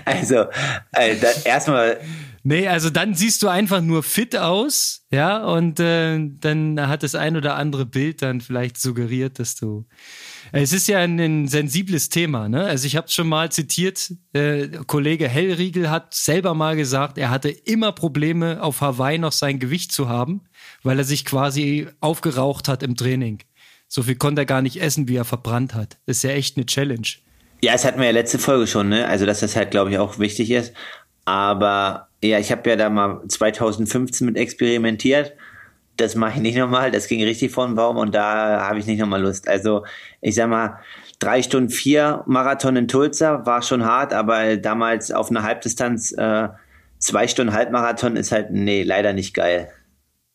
[0.07, 0.47] Also,
[0.93, 1.99] äh, erstmal
[2.47, 7.15] Nee, also dann siehst du einfach nur fit aus, ja, und äh, dann hat das
[7.15, 9.87] ein oder andere Bild dann vielleicht suggeriert, dass du.
[10.53, 12.65] Es ist ja ein, ein sensibles Thema, ne?
[12.67, 17.49] Also ich habe schon mal zitiert, äh, Kollege Hellriegel hat selber mal gesagt, er hatte
[17.49, 20.43] immer Probleme auf Hawaii noch sein Gewicht zu haben,
[20.83, 23.39] weil er sich quasi aufgeraucht hat im Training.
[23.89, 25.97] So viel konnte er gar nicht essen, wie er verbrannt hat.
[26.05, 27.09] Das ist ja echt eine Challenge.
[27.63, 29.09] Ja, es hatten wir ja letzte Folge schon, ne?
[29.09, 30.75] Also dass das halt, glaube ich, auch wichtig ist.
[31.25, 35.35] Aber ja, ich habe ja da mal 2015 mit experimentiert.
[35.97, 36.91] Das mache ich nicht nochmal.
[36.91, 39.49] Das ging richtig vor den Baum und da habe ich nicht nochmal Lust.
[39.49, 39.85] Also
[40.21, 40.81] ich sag mal,
[41.19, 46.49] drei Stunden vier Marathon in Tulsa war schon hart, aber damals auf einer Halbdistanz äh,
[46.99, 49.71] zwei Stunden Halbmarathon ist halt, nee, leider nicht geil.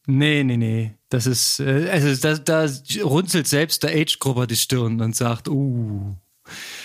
[0.06, 0.96] Nee, nee, nee.
[1.10, 2.72] Das ist, äh, also da, da
[3.04, 6.16] runzelt selbst der Age-Grupper die Stirn und sagt, uh,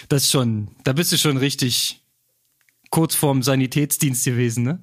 [0.09, 2.03] das schon, da bist du schon richtig,
[2.95, 4.78] kurz vorm Sanitätsdienst gewesen, ne?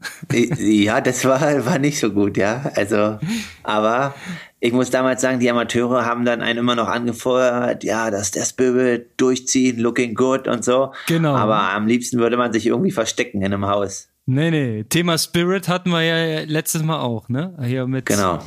[0.59, 2.69] Ja, das war, war nicht so gut, ja.
[2.75, 3.17] Also,
[3.63, 4.13] aber
[4.59, 8.43] ich muss damals sagen, die Amateure haben dann einen immer noch angefeuert, ja, dass der
[8.43, 10.91] Spirit durchziehen, looking good und so.
[11.07, 11.33] Genau.
[11.33, 14.09] Aber am liebsten würde man sich irgendwie verstecken in einem Haus.
[14.25, 14.83] Nee, nee.
[14.83, 17.57] Thema Spirit hatten wir ja letztes Mal auch, ne?
[17.65, 18.39] Hier mit, genau.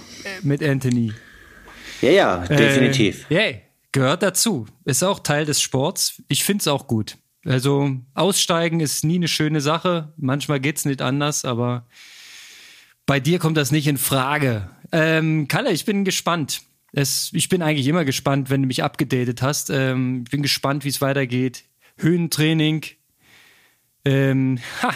[0.42, 1.14] mit Anthony.
[2.02, 3.30] Ja, ja, definitiv.
[3.30, 3.54] Äh, yeah,
[3.92, 4.66] gehört dazu.
[4.84, 6.22] Ist auch Teil des Sports.
[6.28, 7.16] Ich find's auch gut.
[7.44, 10.12] Also aussteigen ist nie eine schöne Sache.
[10.16, 11.86] Manchmal geht's nicht anders, aber
[13.06, 14.70] bei dir kommt das nicht in Frage.
[14.92, 16.62] Ähm, Kalle, ich bin gespannt.
[16.92, 19.68] Es, ich bin eigentlich immer gespannt, wenn du mich abgedatet hast.
[19.70, 21.64] Ähm, ich bin gespannt, wie es weitergeht.
[21.98, 22.84] Höhentraining.
[24.04, 24.94] Ähm, ha,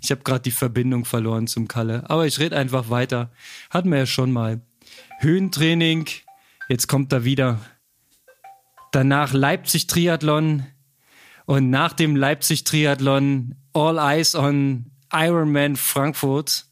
[0.00, 3.32] ich habe gerade die Verbindung verloren zum Kalle, aber ich rede einfach weiter.
[3.70, 4.60] Hatten wir ja schon mal.
[5.20, 6.06] Höhentraining,
[6.68, 7.60] jetzt kommt er wieder.
[8.92, 10.66] Danach Leipzig Triathlon
[11.46, 16.66] und nach dem Leipzig Triathlon All Eyes on Ironman Frankfurt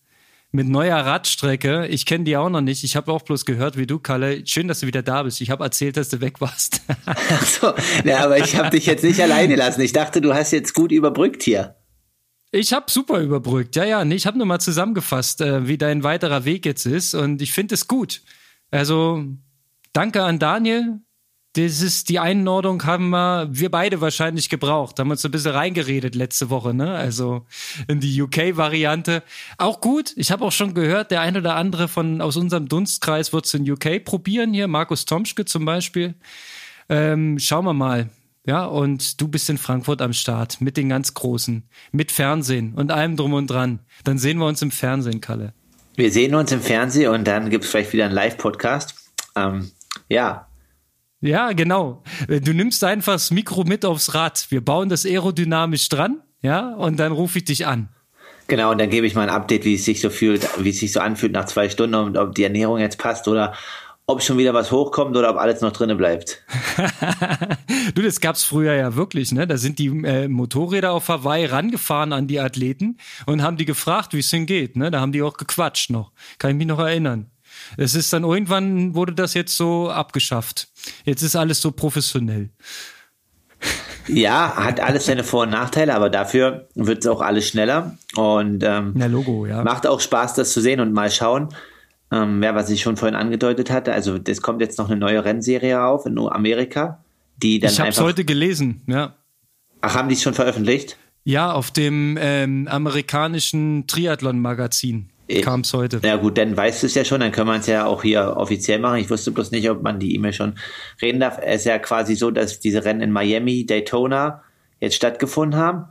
[0.52, 1.86] mit neuer Radstrecke.
[1.86, 2.82] Ich kenne die auch noch nicht.
[2.82, 4.44] Ich habe auch bloß gehört, wie du, Kalle.
[4.46, 5.40] Schön, dass du wieder da bist.
[5.40, 6.82] Ich habe erzählt, dass du weg warst.
[7.06, 7.72] Ach so,
[8.04, 9.80] ja, aber ich habe dich jetzt nicht alleine lassen.
[9.80, 11.76] Ich dachte, du hast jetzt gut überbrückt hier.
[12.52, 13.76] Ich habe super überbrückt.
[13.76, 17.14] Ja, ja, nee, ich habe nur mal zusammengefasst, äh, wie dein weiterer Weg jetzt ist
[17.14, 18.22] und ich finde es gut.
[18.72, 19.24] Also,
[19.92, 20.98] danke an Daniel,
[21.55, 24.98] das ist die Einordnung haben wir, wir beide wahrscheinlich gebraucht.
[25.01, 26.94] Haben uns ein bisschen reingeredet letzte Woche, ne?
[26.94, 27.44] Also
[27.88, 29.24] in die UK-Variante.
[29.59, 30.12] Auch gut.
[30.16, 33.55] Ich habe auch schon gehört, der ein oder andere von aus unserem Dunstkreis wird es
[33.55, 34.55] in UK probieren.
[34.55, 36.14] Hier, Markus Tomschke zum Beispiel.
[36.88, 38.11] Ähm, schauen wir mal.
[38.46, 42.90] Ja, und du bist in Frankfurt am Start mit den ganz Großen, mit Fernsehen und
[42.90, 43.80] allem drum und dran.
[44.05, 45.53] Dann sehen wir uns im Fernsehen, Kalle.
[45.96, 48.94] Wir sehen uns im Fernsehen und dann gibt es vielleicht wieder einen Live-Podcast.
[49.36, 49.70] Ähm,
[50.09, 50.46] ja,
[51.20, 52.02] ja, genau.
[52.28, 54.46] Du nimmst einfach das Mikro mit aufs Rad.
[54.50, 57.88] Wir bauen das aerodynamisch dran, ja, und dann rufe ich dich an.
[58.48, 60.80] Genau, und dann gebe ich mal ein Update, wie es sich so fühlt, wie es
[60.80, 63.54] sich so anfühlt nach zwei Stunden und ob die Ernährung jetzt passt oder
[64.10, 66.42] ob schon wieder was hochkommt oder ob alles noch drinnen bleibt.
[67.94, 69.46] du, das gab's früher ja wirklich, ne?
[69.46, 74.14] Da sind die äh, Motorräder auf Hawaii rangefahren an die Athleten und haben die gefragt,
[74.14, 74.90] wie es hingeht, ne?
[74.90, 76.10] Da haben die auch gequatscht noch.
[76.38, 77.30] Kann ich mich noch erinnern.
[77.76, 80.68] Es ist dann irgendwann wurde das jetzt so abgeschafft.
[81.04, 82.50] Jetzt ist alles so professionell.
[84.08, 88.62] Ja, hat alles seine Vor- und Nachteile, aber dafür wird es auch alles schneller und
[88.64, 89.62] ähm, Na, Logo, ja.
[89.62, 91.48] macht auch Spaß, das zu sehen und mal schauen.
[92.10, 95.24] Ähm, ja, was ich schon vorhin angedeutet hatte, also es kommt jetzt noch eine neue
[95.24, 97.04] Rennserie auf in Amerika,
[97.36, 99.14] die dann Ich habe es heute gelesen, ja.
[99.80, 100.96] Ach, haben die es schon veröffentlicht?
[101.22, 105.09] Ja, auf dem ähm, amerikanischen Triathlon-Magazin.
[105.31, 106.01] Äh, kam es heute.
[106.03, 108.37] Ja gut, dann weißt du es ja schon, dann können wir es ja auch hier
[108.37, 108.99] offiziell machen.
[108.99, 110.55] Ich wusste bloß nicht, ob man die E-Mail schon
[111.01, 111.39] reden darf.
[111.43, 114.43] Es ist ja quasi so, dass diese Rennen in Miami, Daytona
[114.81, 115.85] jetzt stattgefunden haben.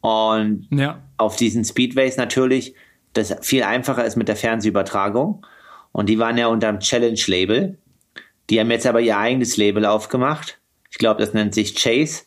[0.00, 1.02] Und ja.
[1.16, 2.74] auf diesen Speedways natürlich
[3.14, 5.46] das viel einfacher ist mit der Fernsehübertragung.
[5.92, 7.78] Und die waren ja unter dem Challenge-Label.
[8.50, 10.58] Die haben jetzt aber ihr eigenes Label aufgemacht.
[10.90, 12.24] Ich glaube, das nennt sich Chase.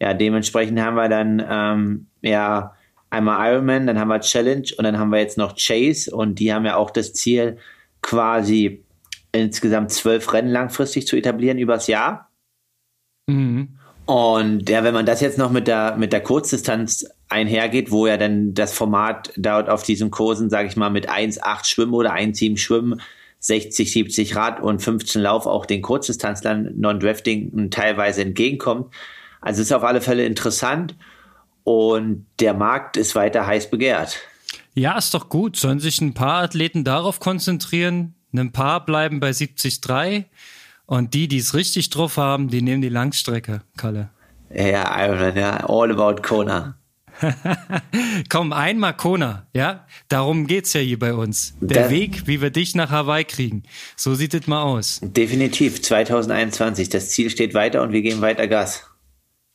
[0.00, 2.74] Ja, dementsprechend haben wir dann ähm, ja
[3.12, 6.52] einmal Ironman, dann haben wir Challenge und dann haben wir jetzt noch Chase und die
[6.52, 7.58] haben ja auch das Ziel,
[8.00, 8.84] quasi
[9.32, 12.30] insgesamt zwölf Rennen langfristig zu etablieren übers Jahr.
[13.26, 13.78] Mhm.
[14.06, 18.16] Und ja, wenn man das jetzt noch mit der, mit der Kurzdistanz einhergeht, wo ja
[18.16, 22.56] dann das Format dort auf diesen Kursen, sage ich mal, mit 1,8 Schwimmen oder 1,7
[22.56, 23.00] Schwimmen,
[23.38, 28.92] 60, 70 Rad und 15 Lauf auch den Kurzdistanzlern Non-Drafting teilweise entgegenkommt.
[29.40, 30.96] Also ist auf alle Fälle interessant
[31.64, 34.20] und der Markt ist weiter heiß begehrt.
[34.74, 35.56] Ja, ist doch gut.
[35.56, 38.14] Sollen sich ein paar Athleten darauf konzentrieren?
[38.34, 40.24] Ein paar bleiben bei 70,3
[40.86, 44.08] und die, die es richtig drauf haben, die nehmen die Langstrecke, Kalle.
[44.54, 46.76] Ja, Ironman, ja, all about Kona.
[48.30, 49.86] Komm, einmal Kona, ja?
[50.08, 51.54] Darum geht's ja hier bei uns.
[51.60, 53.62] Der da, Weg, wie wir dich nach Hawaii kriegen.
[53.96, 55.00] So sieht es mal aus.
[55.02, 56.88] Definitiv, 2021.
[56.88, 58.86] Das Ziel steht weiter und wir geben weiter Gas.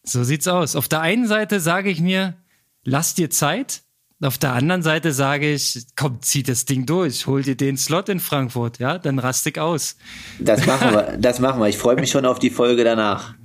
[0.08, 0.76] So sieht's aus.
[0.76, 2.36] Auf der einen Seite sage ich mir,
[2.84, 3.82] lass dir Zeit.
[4.22, 8.10] Auf der anderen Seite sage ich, komm, zieh das Ding durch, hol dir den Slot
[8.10, 9.96] in Frankfurt, ja, dann rastig aus.
[10.40, 11.68] Das machen wir, das machen wir.
[11.68, 13.36] Ich freue mich schon auf die Folge danach.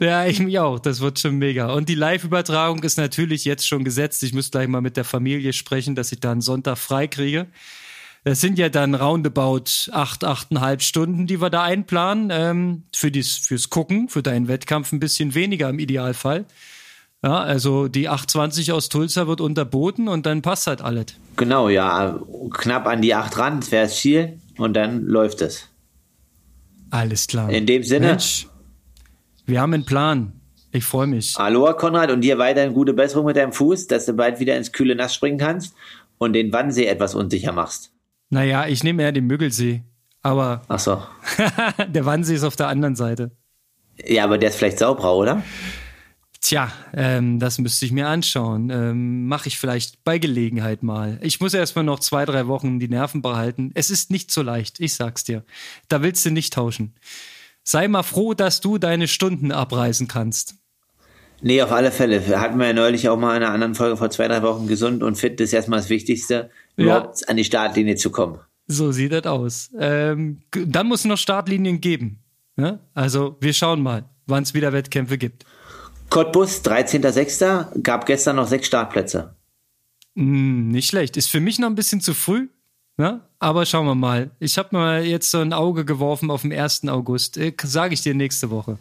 [0.00, 0.78] Ja, ich mich auch.
[0.78, 1.72] Das wird schon mega.
[1.72, 4.22] Und die Live-Übertragung ist natürlich jetzt schon gesetzt.
[4.22, 7.46] Ich muss gleich mal mit der Familie sprechen, dass ich da einen Sonntag frei kriege.
[8.24, 12.30] Das sind ja dann roundabout acht, achteinhalb Stunden, die wir da einplanen.
[12.32, 16.46] Ähm, für dies, fürs Gucken, für deinen Wettkampf ein bisschen weniger im Idealfall.
[17.22, 21.06] Ja, also die 820 aus Tulsa wird unterboten und dann passt halt alles.
[21.36, 22.18] Genau, ja.
[22.50, 25.68] Knapp an die 8 ran, das wäre das Ziel und dann läuft es.
[26.90, 27.50] Alles klar.
[27.50, 28.08] In dem Sinne.
[28.08, 28.46] Mensch,
[29.46, 30.32] wir haben einen Plan.
[30.72, 31.34] Ich freue mich.
[31.36, 34.72] Aloha, Konrad, und dir weiterhin gute Besserung mit deinem Fuß, dass du bald wieder ins
[34.72, 35.74] kühle Nass springen kannst
[36.18, 37.93] und den Wannsee etwas unsicher machst.
[38.30, 39.82] Naja, ich nehme eher den Müggelsee.
[40.22, 40.62] Aber.
[40.68, 41.02] Ach so.
[41.86, 43.30] der Wannsee ist auf der anderen Seite.
[44.04, 45.42] Ja, aber der ist vielleicht sauberer, oder?
[46.40, 48.68] Tja, ähm, das müsste ich mir anschauen.
[48.70, 51.18] Ähm, Mache ich vielleicht bei Gelegenheit mal.
[51.22, 53.70] Ich muss erstmal noch zwei, drei Wochen die Nerven behalten.
[53.74, 55.44] Es ist nicht so leicht, ich sag's dir.
[55.88, 56.94] Da willst du nicht tauschen.
[57.62, 60.56] Sei mal froh, dass du deine Stunden abreißen kannst.
[61.42, 62.40] Nee, auf alle Fälle.
[62.40, 65.02] Hatten wir ja neulich auch mal in einer anderen Folge vor zwei, drei Wochen gesund
[65.02, 65.38] und fit.
[65.40, 67.28] Das ist erstmal das Wichtigste, überhaupt ja.
[67.28, 68.38] an die Startlinie zu kommen.
[68.66, 69.70] So sieht das aus.
[69.78, 72.20] Ähm, dann muss es noch Startlinien geben.
[72.56, 72.80] Ja?
[72.94, 75.44] Also wir schauen mal, wann es wieder Wettkämpfe gibt.
[76.08, 77.82] Cottbus, 13.06.
[77.82, 79.34] gab gestern noch sechs Startplätze.
[80.16, 81.16] Hm, nicht schlecht.
[81.16, 82.48] Ist für mich noch ein bisschen zu früh.
[82.96, 83.20] Ne?
[83.40, 84.30] Aber schauen wir mal.
[84.38, 86.88] Ich habe mal jetzt so ein Auge geworfen auf den 1.
[86.88, 87.36] August.
[87.36, 88.78] Äh, Sage ich dir nächste Woche.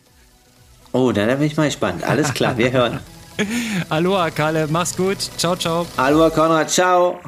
[0.93, 2.03] Oh, dann bin ich mal gespannt.
[2.03, 2.99] Alles klar, wir hören.
[3.89, 4.67] Aloha, Kalle.
[4.69, 5.17] Mach's gut.
[5.37, 5.87] Ciao, ciao.
[5.97, 6.69] Aloha, Konrad.
[6.69, 7.19] Ciao.